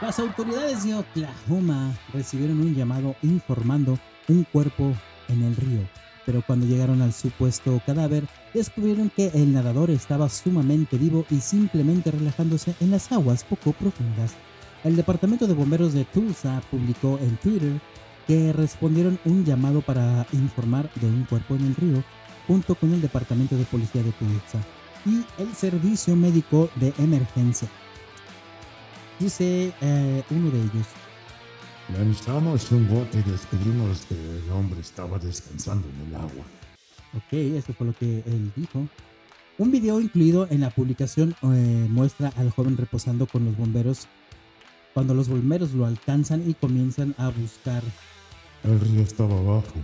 Las 0.00 0.20
autoridades 0.20 0.84
de 0.84 0.94
Oklahoma 0.94 1.92
recibieron 2.14 2.60
un 2.60 2.72
llamado 2.72 3.16
informando 3.20 3.98
un 4.28 4.44
cuerpo 4.44 4.94
en 5.26 5.42
el 5.42 5.56
río, 5.56 5.80
pero 6.24 6.40
cuando 6.46 6.66
llegaron 6.66 7.02
al 7.02 7.12
supuesto 7.12 7.82
cadáver, 7.84 8.22
descubrieron 8.54 9.10
que 9.10 9.26
el 9.34 9.52
nadador 9.52 9.90
estaba 9.90 10.28
sumamente 10.28 10.98
vivo 10.98 11.26
y 11.30 11.40
simplemente 11.40 12.12
relajándose 12.12 12.76
en 12.78 12.92
las 12.92 13.10
aguas 13.10 13.42
poco 13.42 13.72
profundas. 13.72 14.34
El 14.84 14.94
Departamento 14.94 15.48
de 15.48 15.54
Bomberos 15.54 15.94
de 15.94 16.04
Tulsa 16.04 16.62
publicó 16.70 17.18
en 17.20 17.36
Twitter 17.38 17.80
que 18.28 18.52
respondieron 18.52 19.18
un 19.24 19.44
llamado 19.44 19.80
para 19.80 20.24
informar 20.32 20.88
de 20.94 21.08
un 21.08 21.24
cuerpo 21.24 21.56
en 21.56 21.66
el 21.66 21.74
río 21.74 22.04
junto 22.46 22.76
con 22.76 22.94
el 22.94 23.00
Departamento 23.00 23.56
de 23.56 23.64
Policía 23.64 24.04
de 24.04 24.12
Tulsa 24.12 24.60
y 25.04 25.24
el 25.42 25.52
Servicio 25.56 26.14
Médico 26.14 26.70
de 26.76 26.92
Emergencia. 26.98 27.68
Dice 29.18 29.72
eh, 29.80 30.22
uno 30.30 30.50
de 30.50 30.58
ellos, 30.58 30.86
Lanzamos 31.96 32.70
un 32.70 32.86
bote 32.86 33.18
y 33.18 33.30
descubrimos 33.30 34.04
que 34.06 34.14
el 34.14 34.50
hombre 34.50 34.80
estaba 34.80 35.18
descansando 35.18 35.88
en 35.88 36.08
el 36.08 36.14
agua. 36.16 36.44
Ok, 37.14 37.32
eso 37.32 37.72
fue 37.72 37.86
lo 37.86 37.94
que 37.94 38.22
él 38.26 38.52
dijo. 38.54 38.86
Un 39.56 39.70
video 39.70 39.98
incluido 39.98 40.46
en 40.50 40.60
la 40.60 40.70
publicación 40.70 41.34
eh, 41.42 41.86
muestra 41.88 42.30
al 42.36 42.50
joven 42.50 42.76
reposando 42.76 43.26
con 43.26 43.46
los 43.46 43.56
bomberos 43.56 44.06
cuando 44.92 45.14
los 45.14 45.28
bomberos 45.28 45.72
lo 45.72 45.86
alcanzan 45.86 46.48
y 46.48 46.54
comienzan 46.54 47.14
a 47.16 47.30
buscar. 47.30 47.82
El 48.64 48.78
río 48.80 49.00
estaba 49.00 49.38
abajo, 49.38 49.74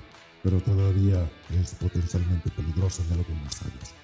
pero 0.43 0.61
todavía 0.61 1.27
es 1.59 1.75
potencialmente 1.75 2.51
peligroso 2.51 3.03
en 3.07 3.19
algunas 3.19 3.63
áreas. 3.63 3.95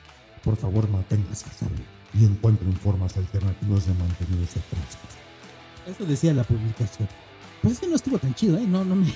Por 0.43 0.57
favor, 0.57 0.89
manténgase 0.89 1.51
a 1.51 1.53
salvo 1.53 1.83
y 2.15 2.25
encuentren 2.25 2.73
formas 2.73 3.17
alternativas 3.17 3.87
de 3.87 3.95
mantenerse 3.95 4.61
frescos. 4.61 5.10
Eso 5.87 6.05
decía 6.05 6.33
la 6.35 6.45
publicación. 6.45 7.09
Pues 7.63 7.75
es 7.75 7.81
que 7.81 7.89
no 7.89 7.97
estuvo 7.97 8.19
tan 8.19 8.35
chido, 8.35 8.57
¿eh? 8.57 8.65
No, 8.67 8.85
no 8.85 8.97
me. 8.97 9.07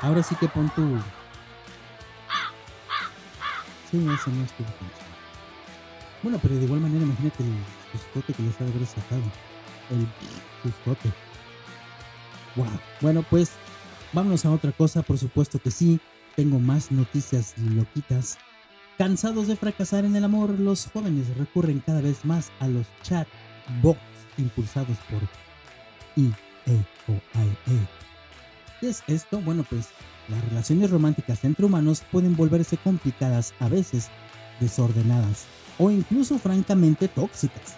Ahora 0.00 0.22
sí 0.22 0.34
que 0.36 0.48
pon 0.48 0.70
tu. 0.74 0.98
Sí, 3.90 3.98
eso 3.98 4.30
no 4.30 4.44
estuvo 4.44 4.66
tan 4.66 4.88
chido. 4.88 5.04
Bueno, 6.22 6.38
pero 6.40 6.54
de 6.54 6.64
igual 6.64 6.80
manera, 6.80 7.04
imagínate 7.04 7.42
el 7.42 7.54
sustote 7.92 8.32
que 8.32 8.42
les 8.42 8.60
ha 8.60 8.64
de 8.64 8.70
haber 8.70 8.86
sacado. 8.86 9.22
El 9.90 10.06
sustote. 10.62 11.12
Wow. 12.56 12.80
Bueno, 13.00 13.24
pues 13.28 13.52
vámonos 14.12 14.44
a 14.44 14.50
otra 14.50 14.72
cosa, 14.72 15.02
por 15.02 15.18
supuesto 15.18 15.58
que 15.58 15.70
sí. 15.70 16.00
Tengo 16.36 16.58
más 16.58 16.90
noticias 16.90 17.54
loquitas. 17.58 18.38
Cansados 18.96 19.48
de 19.48 19.56
fracasar 19.56 20.04
en 20.04 20.16
el 20.16 20.24
amor, 20.24 20.50
los 20.50 20.86
jóvenes 20.86 21.36
recurren 21.36 21.82
cada 21.84 22.00
vez 22.00 22.24
más 22.24 22.50
a 22.60 22.68
los 22.68 22.86
chatbots 23.64 24.00
impulsados 24.38 24.96
por 25.10 25.22
EA 26.16 26.84
o 27.08 27.12
IA. 27.12 27.88
¿Qué 28.80 28.88
es 28.88 29.02
esto? 29.06 29.40
Bueno, 29.40 29.64
pues 29.68 29.88
las 30.28 30.44
relaciones 30.48 30.90
románticas 30.90 31.44
entre 31.44 31.66
humanos 31.66 32.02
pueden 32.10 32.36
volverse 32.36 32.76
complicadas 32.76 33.54
a 33.60 33.68
veces, 33.68 34.08
desordenadas 34.60 35.46
o 35.78 35.90
incluso 35.90 36.38
francamente 36.38 37.08
tóxicas. 37.08 37.76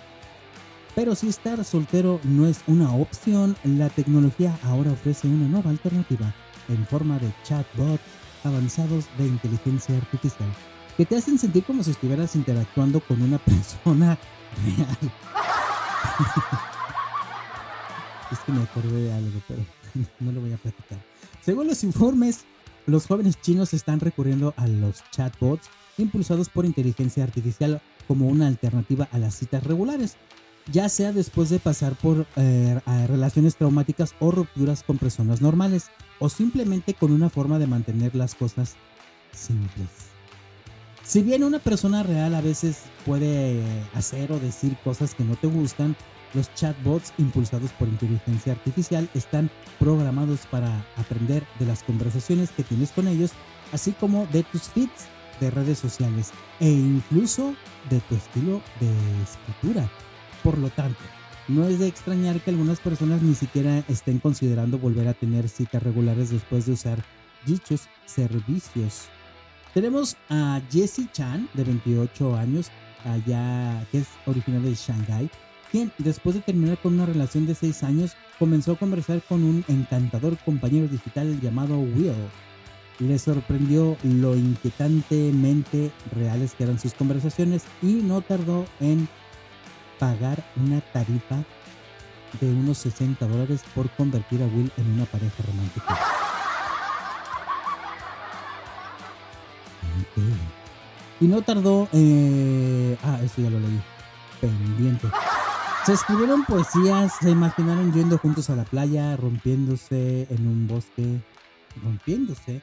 Pero 0.95 1.15
si 1.15 1.29
estar 1.29 1.63
soltero 1.65 2.21
no 2.25 2.47
es 2.47 2.63
una 2.67 2.93
opción, 2.95 3.55
la 3.65 3.91
tecnología 3.91 4.59
ahora 4.63 4.93
ofrece 4.93 5.29
una 5.29 5.47
nueva 5.47 5.71
alternativa 5.71 6.35
en 6.69 6.87
forma 6.87 7.19
de 7.19 7.33
chatbots 7.45 8.03
avanzados 8.45 9.07
de 9.19 9.27
inteligencia 9.27 9.97
artificial 9.97 10.49
que 10.97 11.05
te 11.05 11.17
hacen 11.17 11.39
sentir 11.39 11.65
como 11.65 11.83
si 11.83 11.91
estuvieras 11.91 12.35
interactuando 12.37 13.01
con 13.01 13.21
una 13.21 13.39
persona 13.45 14.19
real. 14.65 15.13
es 18.31 18.39
que 18.41 18.53
me 18.53 18.63
acordé 18.63 19.03
de 19.03 19.13
algo, 19.13 19.41
pero 19.49 19.65
no 20.21 20.33
lo 20.33 20.41
voy 20.41 20.53
a 20.53 20.57
platicar. 20.57 20.99
Según 21.43 21.67
los 21.67 21.85
informes, 21.85 22.45
los 22.87 23.07
jóvenes 23.07 23.41
chinos 23.41 23.75
están 23.75 24.01
recurriendo 24.01 24.55
a 24.57 24.67
los 24.67 25.03
chatbots 25.11 25.69
impulsados 25.99 26.49
por 26.49 26.65
inteligencia 26.65 27.25
artificial 27.25 27.81
como 28.07 28.29
una 28.29 28.47
alternativa 28.47 29.09
a 29.13 29.19
las 29.19 29.35
citas 29.35 29.65
regulares, 29.65 30.17
ya 30.71 30.89
sea 30.89 31.13
después 31.13 31.51
de 31.51 31.59
pasar 31.59 31.95
por 31.95 32.27
eh, 32.37 32.81
relaciones 33.09 33.57
traumáticas 33.57 34.15
o 34.21 34.31
rupturas 34.31 34.83
con 34.83 34.99
personas 34.99 35.41
normales, 35.41 35.91
o 36.19 36.29
simplemente 36.29 36.95
con 36.95 37.13
una 37.13 37.29
forma 37.29 37.59
de 37.59 37.67
mantener 37.67 38.15
las 38.15 38.35
cosas 38.35 38.77
simples. 39.33 40.06
Si 41.07 41.23
bien 41.23 41.45
una 41.45 41.61
persona 41.61 42.03
real 42.03 42.35
a 42.35 42.41
veces 42.41 42.79
puede 43.05 43.63
hacer 43.95 44.33
o 44.33 44.41
decir 44.41 44.77
cosas 44.83 45.15
que 45.15 45.23
no 45.23 45.37
te 45.37 45.47
gustan, 45.47 45.95
los 46.35 46.53
chatbots 46.55 47.13
impulsados 47.17 47.71
por 47.75 47.87
inteligencia 47.87 48.53
artificial 48.55 49.09
están 49.15 49.49
programados 49.79 50.41
para 50.51 50.85
aprender 50.97 51.45
de 51.61 51.67
las 51.67 51.85
conversaciones 51.85 52.51
que 52.51 52.65
tienes 52.65 52.91
con 52.91 53.07
ellos, 53.07 53.31
así 53.71 53.93
como 53.93 54.27
de 54.33 54.43
tus 54.43 54.63
feeds 54.63 55.07
de 55.39 55.53
redes 55.53 55.79
sociales 55.79 56.33
e 56.59 56.69
incluso 56.69 57.55
de 57.89 58.01
tu 58.01 58.17
estilo 58.17 58.61
de 58.81 59.23
escritura. 59.23 59.89
Por 60.43 60.59
lo 60.59 60.71
tanto, 60.71 60.99
no 61.47 61.69
es 61.69 61.79
de 61.79 61.87
extrañar 61.87 62.41
que 62.41 62.51
algunas 62.51 62.81
personas 62.81 63.23
ni 63.23 63.37
siquiera 63.37 63.85
estén 63.89 64.19
considerando 64.19 64.77
volver 64.77 65.07
a 65.07 65.15
tener 65.15 65.49
citas 65.49 65.85
regulares 65.85 66.31
después 66.31 66.67
de 66.67 66.73
usar 66.73 67.05
dichos 67.47 67.83
servicios. 68.07 69.09
Tenemos 69.77 70.17
a 70.31 70.63
Jessie 70.71 71.07
Chan, 71.13 71.51
de 71.53 71.63
28 71.63 72.35
años, 72.35 72.71
allá, 73.05 73.87
que 73.93 73.99
es 73.99 74.07
originario 74.25 74.71
de 74.71 74.75
Shanghai, 74.75 75.31
quien 75.71 75.93
después 75.99 76.35
de 76.35 76.41
terminar 76.41 76.79
con 76.79 76.95
una 76.95 77.05
relación 77.05 77.45
de 77.45 77.55
6 77.55 77.83
años, 77.83 78.17
comenzó 78.39 78.73
a 78.73 78.79
conversar 78.79 79.21
con 79.29 79.45
un 79.45 79.63
encantador 79.69 80.39
compañero 80.47 80.89
digital 80.89 81.39
llamado 81.43 81.77
Will. 81.79 82.15
Le 83.01 83.19
sorprendió 83.19 83.99
lo 84.03 84.35
inquietantemente 84.35 85.93
reales 86.11 86.55
que 86.55 86.65
eran 86.65 86.79
sus 86.79 86.95
conversaciones 86.95 87.65
y 87.83 87.97
no 87.97 88.23
tardó 88.23 88.65
en 88.81 89.07
pagar 89.99 90.43
una 90.57 90.81
tarifa 90.81 91.45
de 92.41 92.51
unos 92.51 92.79
60 92.79 93.27
dólares 93.27 93.61
por 93.75 93.91
convertir 93.91 94.43
a 94.43 94.47
Will 94.47 94.73
en 94.79 94.91
una 94.93 95.05
pareja 95.05 95.43
romántica. 95.47 96.16
Y 101.21 101.27
no 101.27 101.43
tardó. 101.43 101.89
eh, 101.93 102.97
ah, 103.03 103.19
eso 103.23 103.43
ya 103.43 103.51
lo 103.51 103.59
leí. 103.59 103.81
Pendiente. 104.41 105.09
Se 105.85 105.93
escribieron 105.93 106.45
poesías, 106.45 107.15
se 107.21 107.31
imaginaron 107.31 107.93
yendo 107.93 108.19
juntos 108.19 108.51
a 108.51 108.57
la 108.57 108.65
playa, 108.65 109.17
rompiéndose 109.17 110.27
en 110.31 110.47
un 110.47 110.67
bosque. 110.67 111.21
Rompiéndose. 111.83 112.61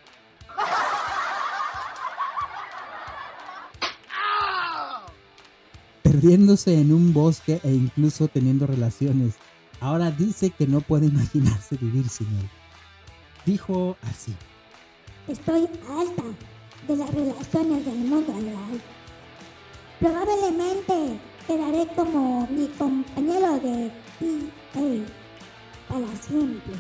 Perdiéndose 6.02 6.80
en 6.80 6.94
un 6.94 7.14
bosque 7.14 7.62
e 7.64 7.72
incluso 7.72 8.28
teniendo 8.28 8.68
relaciones. 8.68 9.36
Ahora 9.80 10.12
dice 10.12 10.50
que 10.50 10.68
no 10.68 10.82
puede 10.82 11.08
imaginarse 11.08 11.78
vivir 11.78 12.10
sin 12.10 12.28
él. 12.28 12.50
Dijo 13.46 13.98
así. 14.02 14.36
Estoy 15.28 15.70
alta 15.90 16.24
de 16.88 16.96
las 16.98 17.14
relaciones 17.14 17.86
del 17.86 17.98
mundo 17.98 18.34
real. 18.34 18.82
Probablemente 20.00 21.20
quedaré 21.48 21.88
como 21.96 22.48
mi 22.48 22.68
compañero 22.68 23.60
de 23.60 23.92
PA 24.74 25.94
para 25.94 26.08
siempre, 26.18 26.74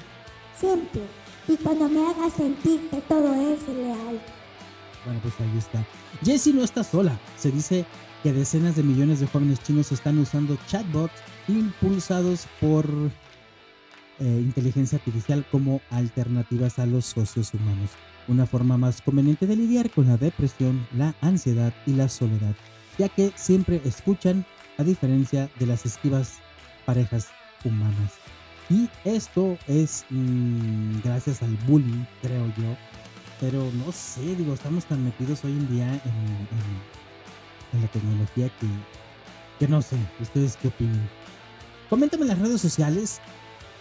siempre. 0.58 1.02
Y 1.48 1.58
cuando 1.58 1.90
me 1.90 2.08
haga 2.08 2.30
sentir 2.30 2.90
que 2.90 3.02
todo 3.02 3.34
es 3.34 3.66
real. 3.68 4.22
Bueno, 5.06 5.20
pues 5.22 5.34
ahí 5.40 5.58
está. 5.58 5.86
Jessie 6.24 6.54
no 6.54 6.64
está 6.64 6.84
sola. 6.84 7.20
Se 7.38 7.52
dice 7.52 7.86
que 8.24 8.32
decenas 8.32 8.76
de 8.78 8.84
millones 8.84 9.20
de 9.20 9.28
jóvenes 9.28 9.62
chinos 9.62 9.92
están 9.92 10.18
usando 10.20 10.58
chatbots 10.68 11.14
impulsados 11.50 12.48
por 12.62 12.86
eh, 14.20 14.26
inteligencia 14.26 14.98
artificial 14.98 15.46
como 15.52 15.82
alternativas 15.90 16.80
a 16.80 16.86
los 16.86 17.06
socios 17.06 17.54
humanos, 17.54 17.90
una 18.28 18.46
forma 18.46 18.78
más 18.78 19.02
conveniente 19.02 19.48
de 19.48 19.56
lidiar 19.56 19.90
con 19.90 20.08
la 20.08 20.18
depresión, 20.18 20.86
la 20.96 21.16
ansiedad 21.22 21.74
y 21.86 21.94
la 21.94 22.08
soledad, 22.10 22.56
ya 22.98 23.10
que 23.10 23.32
siempre 23.36 23.82
escuchan 23.86 24.46
a 24.78 24.84
diferencia 24.84 25.50
de 25.60 25.66
las 25.66 25.86
esquivas 25.86 26.40
parejas 26.86 27.30
humanas. 27.64 28.14
Y 28.70 28.90
esto 29.04 29.58
es 29.68 30.06
mm, 30.10 31.02
gracias 31.04 31.42
al 31.42 31.56
bullying, 31.68 32.06
creo 32.22 32.48
yo. 32.58 32.78
Pero 33.40 33.70
no 33.74 33.92
sé, 33.92 34.36
digo, 34.36 34.54
estamos 34.54 34.86
tan 34.86 35.04
metidos 35.04 35.44
hoy 35.44 35.52
en 35.52 35.70
día 35.70 36.02
en, 36.06 37.82
la 37.82 37.88
tecnología 37.88 38.50
que, 38.60 38.68
que 39.60 39.68
no 39.68 39.82
sé, 39.82 39.98
ustedes 40.22 40.56
qué 40.58 40.68
opinan. 40.68 41.10
Coméntame 41.90 42.24
en 42.24 42.30
las 42.30 42.40
redes 42.40 42.62
sociales 42.62 43.20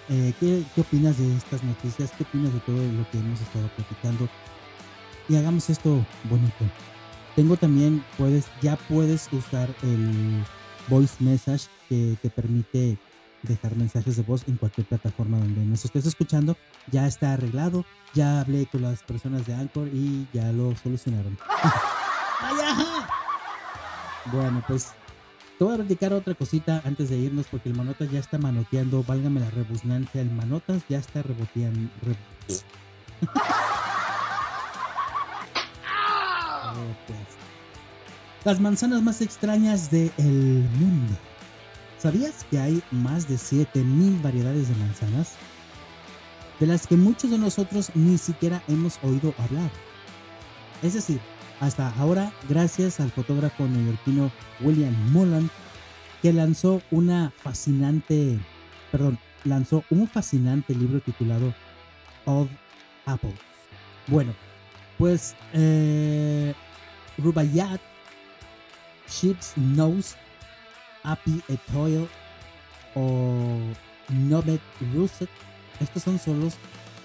eh, 0.08 0.32
¿qué, 0.40 0.62
qué 0.74 0.80
opinas 0.80 1.18
de 1.18 1.36
estas 1.36 1.62
noticias, 1.62 2.10
qué 2.16 2.24
opinas 2.24 2.52
de 2.52 2.60
todo 2.60 2.76
lo 2.76 3.10
que 3.10 3.18
hemos 3.18 3.40
estado 3.40 3.68
platicando. 3.76 4.28
Y 5.28 5.36
hagamos 5.36 5.70
esto 5.70 6.04
bonito. 6.24 6.64
Tengo 7.36 7.56
también, 7.56 8.04
puedes, 8.18 8.46
ya 8.60 8.76
puedes 8.76 9.32
usar 9.32 9.68
el 9.82 10.44
voice 10.88 11.14
message 11.20 11.66
que 11.88 12.16
te 12.20 12.28
permite 12.28 12.98
dejar 13.42 13.74
mensajes 13.76 14.16
de 14.16 14.22
voz 14.22 14.44
en 14.46 14.56
cualquier 14.56 14.86
plataforma 14.86 15.38
donde 15.38 15.64
nos 15.64 15.84
estés 15.84 16.06
escuchando. 16.06 16.56
Ya 16.90 17.06
está 17.06 17.32
arreglado, 17.32 17.84
ya 18.14 18.40
hablé 18.40 18.66
con 18.66 18.82
las 18.82 19.02
personas 19.02 19.46
de 19.46 19.54
Anchor 19.54 19.88
y 19.88 20.26
ya 20.32 20.52
lo 20.52 20.74
solucionaron. 20.76 21.38
Bueno, 24.30 24.62
pues 24.68 24.92
te 25.58 25.64
voy 25.64 25.74
a 25.74 25.76
platicar 25.76 26.12
otra 26.12 26.34
cosita 26.34 26.82
antes 26.84 27.10
de 27.10 27.18
irnos 27.18 27.46
porque 27.50 27.68
el 27.68 27.74
Manotas 27.76 28.10
ya 28.10 28.18
está 28.18 28.38
manoteando, 28.38 29.04
válgame 29.04 29.40
la 29.40 29.50
rebusnancia, 29.50 30.20
el 30.20 30.30
Manotas 30.30 30.82
ya 30.88 30.98
está 30.98 31.22
reboteando. 31.22 31.90
Oh, 36.74 36.96
pues. 37.06 37.18
Las 38.44 38.60
manzanas 38.60 39.02
más 39.02 39.20
extrañas 39.20 39.90
del 39.90 40.10
mundo. 40.78 41.14
¿Sabías 41.98 42.44
que 42.50 42.58
hay 42.58 42.82
más 42.90 43.28
de 43.28 43.38
7000 43.38 44.20
variedades 44.20 44.68
de 44.68 44.74
manzanas? 44.76 45.34
De 46.58 46.66
las 46.66 46.86
que 46.86 46.96
muchos 46.96 47.30
de 47.30 47.38
nosotros 47.38 47.90
ni 47.94 48.18
siquiera 48.18 48.62
hemos 48.68 48.98
oído 49.04 49.34
hablar. 49.38 49.70
Es 50.82 50.94
decir, 50.94 51.20
hasta 51.62 51.90
ahora, 51.96 52.32
gracias 52.48 52.98
al 52.98 53.12
fotógrafo 53.12 53.68
neoyorquino 53.68 54.32
William 54.62 54.92
Mullen, 55.12 55.48
que 56.20 56.32
lanzó 56.32 56.82
una 56.90 57.32
fascinante, 57.36 58.36
perdón, 58.90 59.16
lanzó 59.44 59.84
un 59.88 60.08
fascinante 60.08 60.74
libro 60.74 60.98
titulado 60.98 61.54
Of 62.24 62.48
Apples. 63.06 63.38
Bueno, 64.08 64.34
pues 64.98 65.36
eh, 65.52 66.52
Rubaiyat, 67.16 67.80
Sheep's 69.08 69.52
Nose, 69.56 70.16
Api 71.04 71.42
Etoile 71.48 72.08
o 72.96 73.56
Nobet 74.08 74.60
Russet. 74.92 75.30
Estos 75.78 76.02
son 76.02 76.18
solos, 76.18 76.54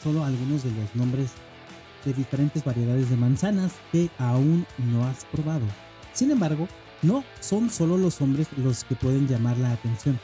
solo 0.01 0.25
algunos 0.25 0.63
de 0.63 0.71
los 0.71 0.95
nombres 0.95 1.33
de 2.07 2.13
diferentes 2.13 2.63
variedades 2.63 3.09
de 3.09 3.17
manzanas 3.17 3.73
que 3.91 4.09
aún 4.17 4.65
no 4.91 5.05
has 5.05 5.25
probado. 5.25 5.65
Sin 6.13 6.31
embargo, 6.31 6.67
no 7.01 7.23
son 7.41 7.69
solo 7.69 7.97
los 7.97 8.21
hombres 8.21 8.47
los 8.57 8.85
que 8.85 8.95
pueden 8.95 9.27
llamar 9.27 9.57
la 9.57 9.73
atención. 9.73 10.17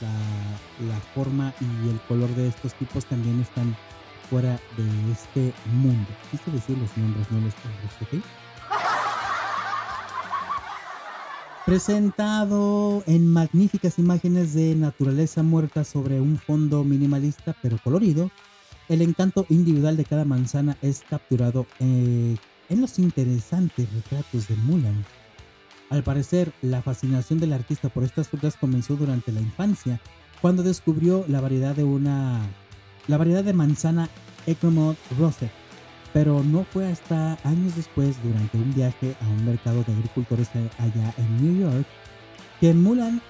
La, 0.00 0.88
la 0.88 1.00
forma 1.14 1.52
y 1.60 1.90
el 1.90 2.00
color 2.02 2.30
de 2.34 2.48
estos 2.48 2.72
tipos 2.74 3.04
también 3.04 3.40
están 3.40 3.76
fuera 4.30 4.58
de 4.76 5.12
este 5.12 5.52
mundo. 5.72 6.08
Quise 6.30 6.50
decir 6.50 6.78
los 6.78 6.96
nombres, 6.96 7.30
no 7.30 7.40
los 7.40 7.54
colores, 7.54 7.90
¿ok? 8.02 8.24
Presentado 11.66 13.02
en 13.06 13.26
magníficas 13.26 13.98
imágenes 13.98 14.54
de 14.54 14.74
naturaleza 14.74 15.42
muerta 15.42 15.84
sobre 15.84 16.20
un 16.20 16.38
fondo 16.38 16.82
minimalista 16.84 17.54
pero 17.60 17.76
colorido, 17.84 18.30
el 18.88 19.02
encanto 19.02 19.46
individual 19.48 19.96
de 19.96 20.04
cada 20.04 20.24
manzana 20.24 20.76
es 20.82 21.02
capturado 21.08 21.66
eh, 21.80 22.36
en 22.68 22.80
los 22.80 22.98
interesantes 22.98 23.92
retratos 23.92 24.48
de 24.48 24.56
Mulan. 24.56 25.04
Al 25.90 26.02
parecer, 26.02 26.52
la 26.62 26.82
fascinación 26.82 27.38
del 27.40 27.52
artista 27.52 27.88
por 27.88 28.04
estas 28.04 28.28
frutas 28.28 28.56
comenzó 28.56 28.96
durante 28.96 29.32
la 29.32 29.40
infancia, 29.40 30.00
cuando 30.40 30.62
descubrió 30.62 31.24
la 31.28 31.40
variedad 31.40 31.74
de 31.74 31.84
una 31.84 32.40
la 33.08 33.16
variedad 33.16 33.42
de 33.42 33.54
manzana 33.54 34.08
Equimalt 34.46 34.98
Rosette, 35.18 35.50
pero 36.12 36.42
no 36.44 36.64
fue 36.64 36.90
hasta 36.90 37.38
años 37.42 37.74
después, 37.74 38.22
durante 38.22 38.58
un 38.58 38.74
viaje 38.74 39.16
a 39.20 39.28
un 39.28 39.46
mercado 39.46 39.82
de 39.82 39.92
agricultores 39.92 40.48
allá 40.78 41.14
en 41.16 41.42
New 41.42 41.70
York, 41.70 41.86
que 42.60 42.74
Mulan 42.74 43.22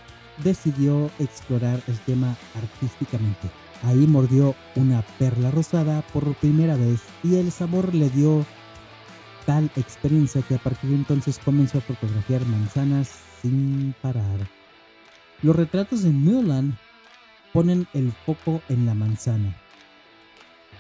decidió 0.43 1.11
explorar 1.19 1.81
el 1.87 1.99
tema 2.01 2.37
artísticamente. 2.57 3.49
Ahí 3.83 4.07
mordió 4.07 4.55
una 4.75 5.03
perla 5.19 5.51
rosada 5.51 6.03
por 6.13 6.35
primera 6.37 6.77
vez 6.77 7.01
y 7.23 7.37
el 7.37 7.53
sabor 7.53 7.95
le 7.95 8.11
dio 8.11 8.45
tal 9.47 9.71
experiencia 9.77 10.43
que 10.43 10.57
a 10.57 10.59
partir 10.59 10.91
de 10.91 10.97
entonces 10.97 11.41
comenzó 11.43 11.79
a 11.79 11.83
fotografiar 11.83 12.45
manzanas 12.47 13.11
sin 13.41 13.95
parar. 14.03 14.47
Los 15.43 15.55
retratos 15.55 16.03
de 16.03 16.11
Mulan 16.11 16.77
ponen 17.53 17.87
el 17.95 18.13
foco 18.27 18.61
en 18.69 18.85
la 18.85 18.95
manzana, 18.95 19.57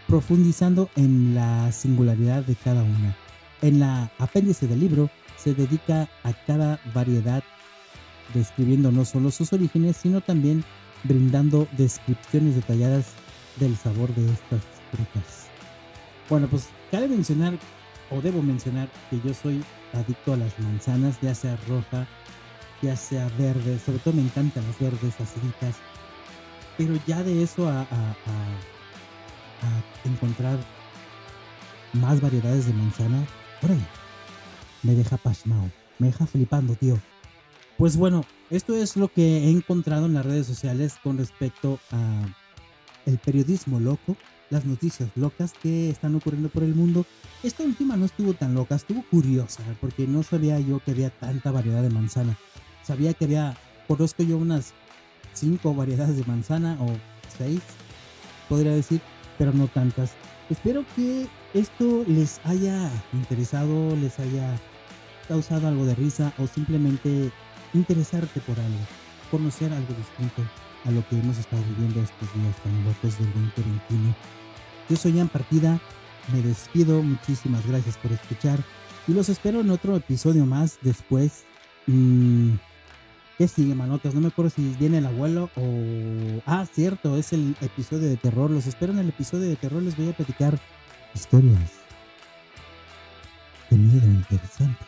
profundizando 0.09 0.91
en 0.97 1.35
la 1.35 1.71
singularidad 1.71 2.43
de 2.43 2.57
cada 2.57 2.83
una. 2.83 3.17
En 3.63 3.81
la 3.81 4.11
apéndice 4.19 4.67
del 4.67 4.81
libro 4.81 5.09
se 5.37 5.55
dedica 5.55 6.09
a 6.25 6.33
cada 6.47 6.81
variedad, 6.93 7.43
describiendo 8.35 8.91
no 8.91 9.05
solo 9.05 9.31
sus 9.31 9.53
orígenes, 9.53 9.97
sino 9.97 10.21
también 10.21 10.65
brindando 11.05 11.67
descripciones 11.77 12.55
detalladas 12.55 13.07
del 13.57 13.77
sabor 13.77 14.15
de 14.15 14.33
estas 14.33 14.63
frutas. 14.91 15.47
Bueno, 16.29 16.47
pues 16.49 16.69
cabe 16.91 17.09
mencionar, 17.09 17.55
o 18.11 18.21
debo 18.21 18.43
mencionar, 18.43 18.89
que 19.11 19.21
yo 19.21 19.35
soy 19.35 19.63
adicto 19.93 20.33
a 20.33 20.37
las 20.37 20.59
manzanas, 20.61 21.19
ya 21.21 21.35
sea 21.35 21.57
roja, 21.69 22.07
ya 22.83 22.97
sea 22.97 23.29
verde, 23.39 23.79
sobre 23.79 23.99
todo 23.99 24.15
me 24.15 24.23
encantan 24.23 24.65
las 24.67 24.79
verdes, 24.79 25.21
aciditas, 25.21 25.77
pero 26.77 26.95
ya 27.07 27.23
de 27.23 27.43
eso 27.43 27.69
a, 27.69 27.87
encontrar 30.05 30.59
más 31.93 32.21
variedades 32.21 32.67
de 32.67 32.73
manzana, 32.73 33.27
órale, 33.63 33.85
me 34.83 34.95
deja 34.95 35.17
pasmado, 35.17 35.71
me 35.99 36.09
deja 36.09 36.27
flipando, 36.27 36.75
tío. 36.75 36.99
Pues 37.77 37.97
bueno, 37.97 38.25
esto 38.51 38.77
es 38.77 38.97
lo 38.97 39.09
que 39.09 39.45
he 39.45 39.51
encontrado 39.51 40.07
en 40.07 40.15
las 40.15 40.25
redes 40.25 40.47
sociales 40.47 40.97
con 41.03 41.19
respecto 41.19 41.79
a 41.91 42.27
el 43.07 43.19
periodismo 43.19 43.81
loco, 43.81 44.17
las 44.51 44.65
noticias 44.65 45.11
locas 45.17 45.53
que 45.63 45.91
están 45.91 46.15
ocurriendo 46.15 46.49
por 46.49 46.63
el 46.63 46.75
mundo. 46.75 47.05
Esta 47.43 47.63
última 47.63 47.97
no 47.97 48.07
estuvo 48.07 48.35
tan 48.35 48.55
loca, 48.55 48.75
estuvo 48.75 49.05
curiosa, 49.11 49.63
porque 49.81 50.07
no 50.07 50.23
sabía 50.23 50.59
yo 50.61 50.81
que 50.81 50.93
había 50.93 51.11
tanta 51.11 51.51
variedad 51.51 51.83
de 51.83 51.91
manzana. 51.91 52.37
Sabía 52.83 53.15
que 53.15 53.27
había, 53.27 53.57
conozco 53.87 54.23
yo 54.23 54.39
unas 54.39 54.73
cinco 55.35 55.75
variedades 55.75 56.17
de 56.17 56.25
manzana 56.25 56.77
o 56.81 56.89
seis, 57.37 57.61
podría 58.49 58.73
decir, 58.73 59.01
pero 59.37 59.53
no 59.53 59.69
tantas. 59.69 60.13
Espero 60.51 60.85
que 60.97 61.27
esto 61.55 62.05
les 62.07 62.41
haya 62.45 62.91
interesado, 63.13 63.95
les 63.97 64.19
haya 64.19 64.59
causado 65.29 65.69
algo 65.69 65.85
de 65.85 65.95
risa 65.95 66.33
o 66.39 66.47
simplemente 66.47 67.31
interesarte 67.74 68.40
por 68.40 68.59
algo, 68.59 68.78
conocer 69.31 69.72
algo 69.72 69.94
distinto 69.94 70.42
a 70.85 70.90
lo 70.90 71.07
que 71.09 71.18
hemos 71.18 71.38
estado 71.38 71.62
viviendo 71.70 72.00
estos 72.00 72.33
días 72.35 72.57
tan 72.62 72.85
locos 72.85 73.18
del 73.18 73.33
2021. 73.54 74.14
Yo 74.88 74.96
soy 74.96 75.12
Ian 75.14 75.28
Partida, 75.28 75.81
me 76.33 76.42
despido, 76.42 77.02
muchísimas 77.02 77.66
gracias 77.66 77.96
por 77.98 78.12
escuchar 78.12 78.58
y 79.06 79.12
los 79.12 79.29
espero 79.29 79.60
en 79.60 79.71
otro 79.71 79.96
episodio 79.96 80.46
más 80.46 80.79
después. 80.83 81.44
Mm, 81.87 82.54
¿Qué 83.38 83.48
sigue, 83.48 83.75
manotas? 83.75 84.14
No 84.14 84.21
me 84.21 84.29
acuerdo 84.29 84.50
si 84.50 84.75
viene 84.79 84.98
el 84.98 85.06
abuelo 85.06 85.48
o... 85.56 86.42
Ah, 86.44 86.66
cierto, 86.71 87.16
es 87.16 87.33
el 87.33 87.56
episodio 87.60 88.08
de 88.08 88.16
terror. 88.16 88.50
Los 88.50 88.66
espero 88.66 88.92
en 88.92 88.98
el 88.98 89.08
episodio 89.10 89.48
de 89.48 89.56
terror. 89.56 89.81
Les 89.81 89.96
voy 89.96 90.08
a 90.10 90.12
platicar 90.12 90.58
historias 91.14 91.71
de 93.71 93.77
miedo 93.77 94.06
interesante. 94.06 94.85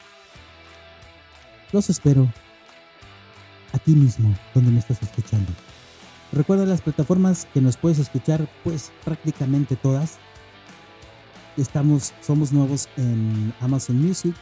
Los 1.72 1.88
espero 1.90 2.28
aquí 3.72 3.92
mismo, 3.92 4.34
donde 4.54 4.70
me 4.70 4.78
estás 4.78 5.02
escuchando. 5.02 5.52
Recuerda 6.32 6.64
las 6.64 6.80
plataformas 6.80 7.46
que 7.52 7.60
nos 7.60 7.76
puedes 7.76 7.98
escuchar, 7.98 8.48
pues 8.62 8.92
prácticamente 9.04 9.76
todas. 9.76 10.18
Estamos, 11.56 12.14
somos 12.20 12.52
nuevos 12.52 12.88
en 12.96 13.52
Amazon 13.60 14.00
Music. 14.00 14.34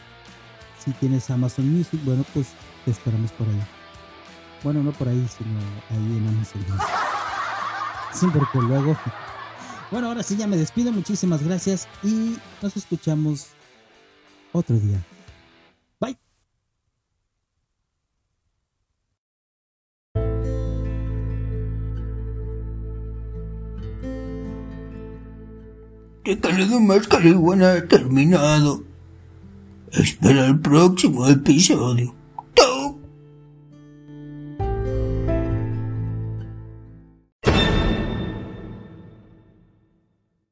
Si 0.83 0.91
tienes 0.91 1.29
Amazon 1.29 1.71
Music, 1.75 1.99
bueno, 2.05 2.23
pues 2.33 2.49
te 2.85 2.91
esperamos 2.91 3.31
por 3.31 3.47
ahí. 3.47 3.61
Bueno, 4.63 4.83
no 4.83 4.91
por 4.91 5.07
ahí, 5.07 5.27
sino 5.35 5.59
ahí 5.89 6.17
en 6.17 6.27
Amazon 6.27 6.61
Music. 6.61 6.87
Sí, 8.13 8.27
porque 8.33 8.59
luego. 8.59 8.97
Bueno, 9.91 10.09
ahora 10.09 10.21
sí 10.21 10.37
ya 10.37 10.45
me 10.45 10.55
despido. 10.55 10.91
Muchísimas 10.91 11.41
gracias 11.41 11.87
y 12.03 12.37
nos 12.61 12.77
escuchamos 12.77 13.47
otro 14.51 14.75
día. 14.77 15.03
Recalado 26.29 26.79
más 26.79 27.07
Caliguana 27.07 27.71
ha 27.73 27.87
terminado. 27.87 28.83
Espera 29.91 30.45
el 30.45 30.59
próximo 30.59 31.27
episodio. 31.27 32.18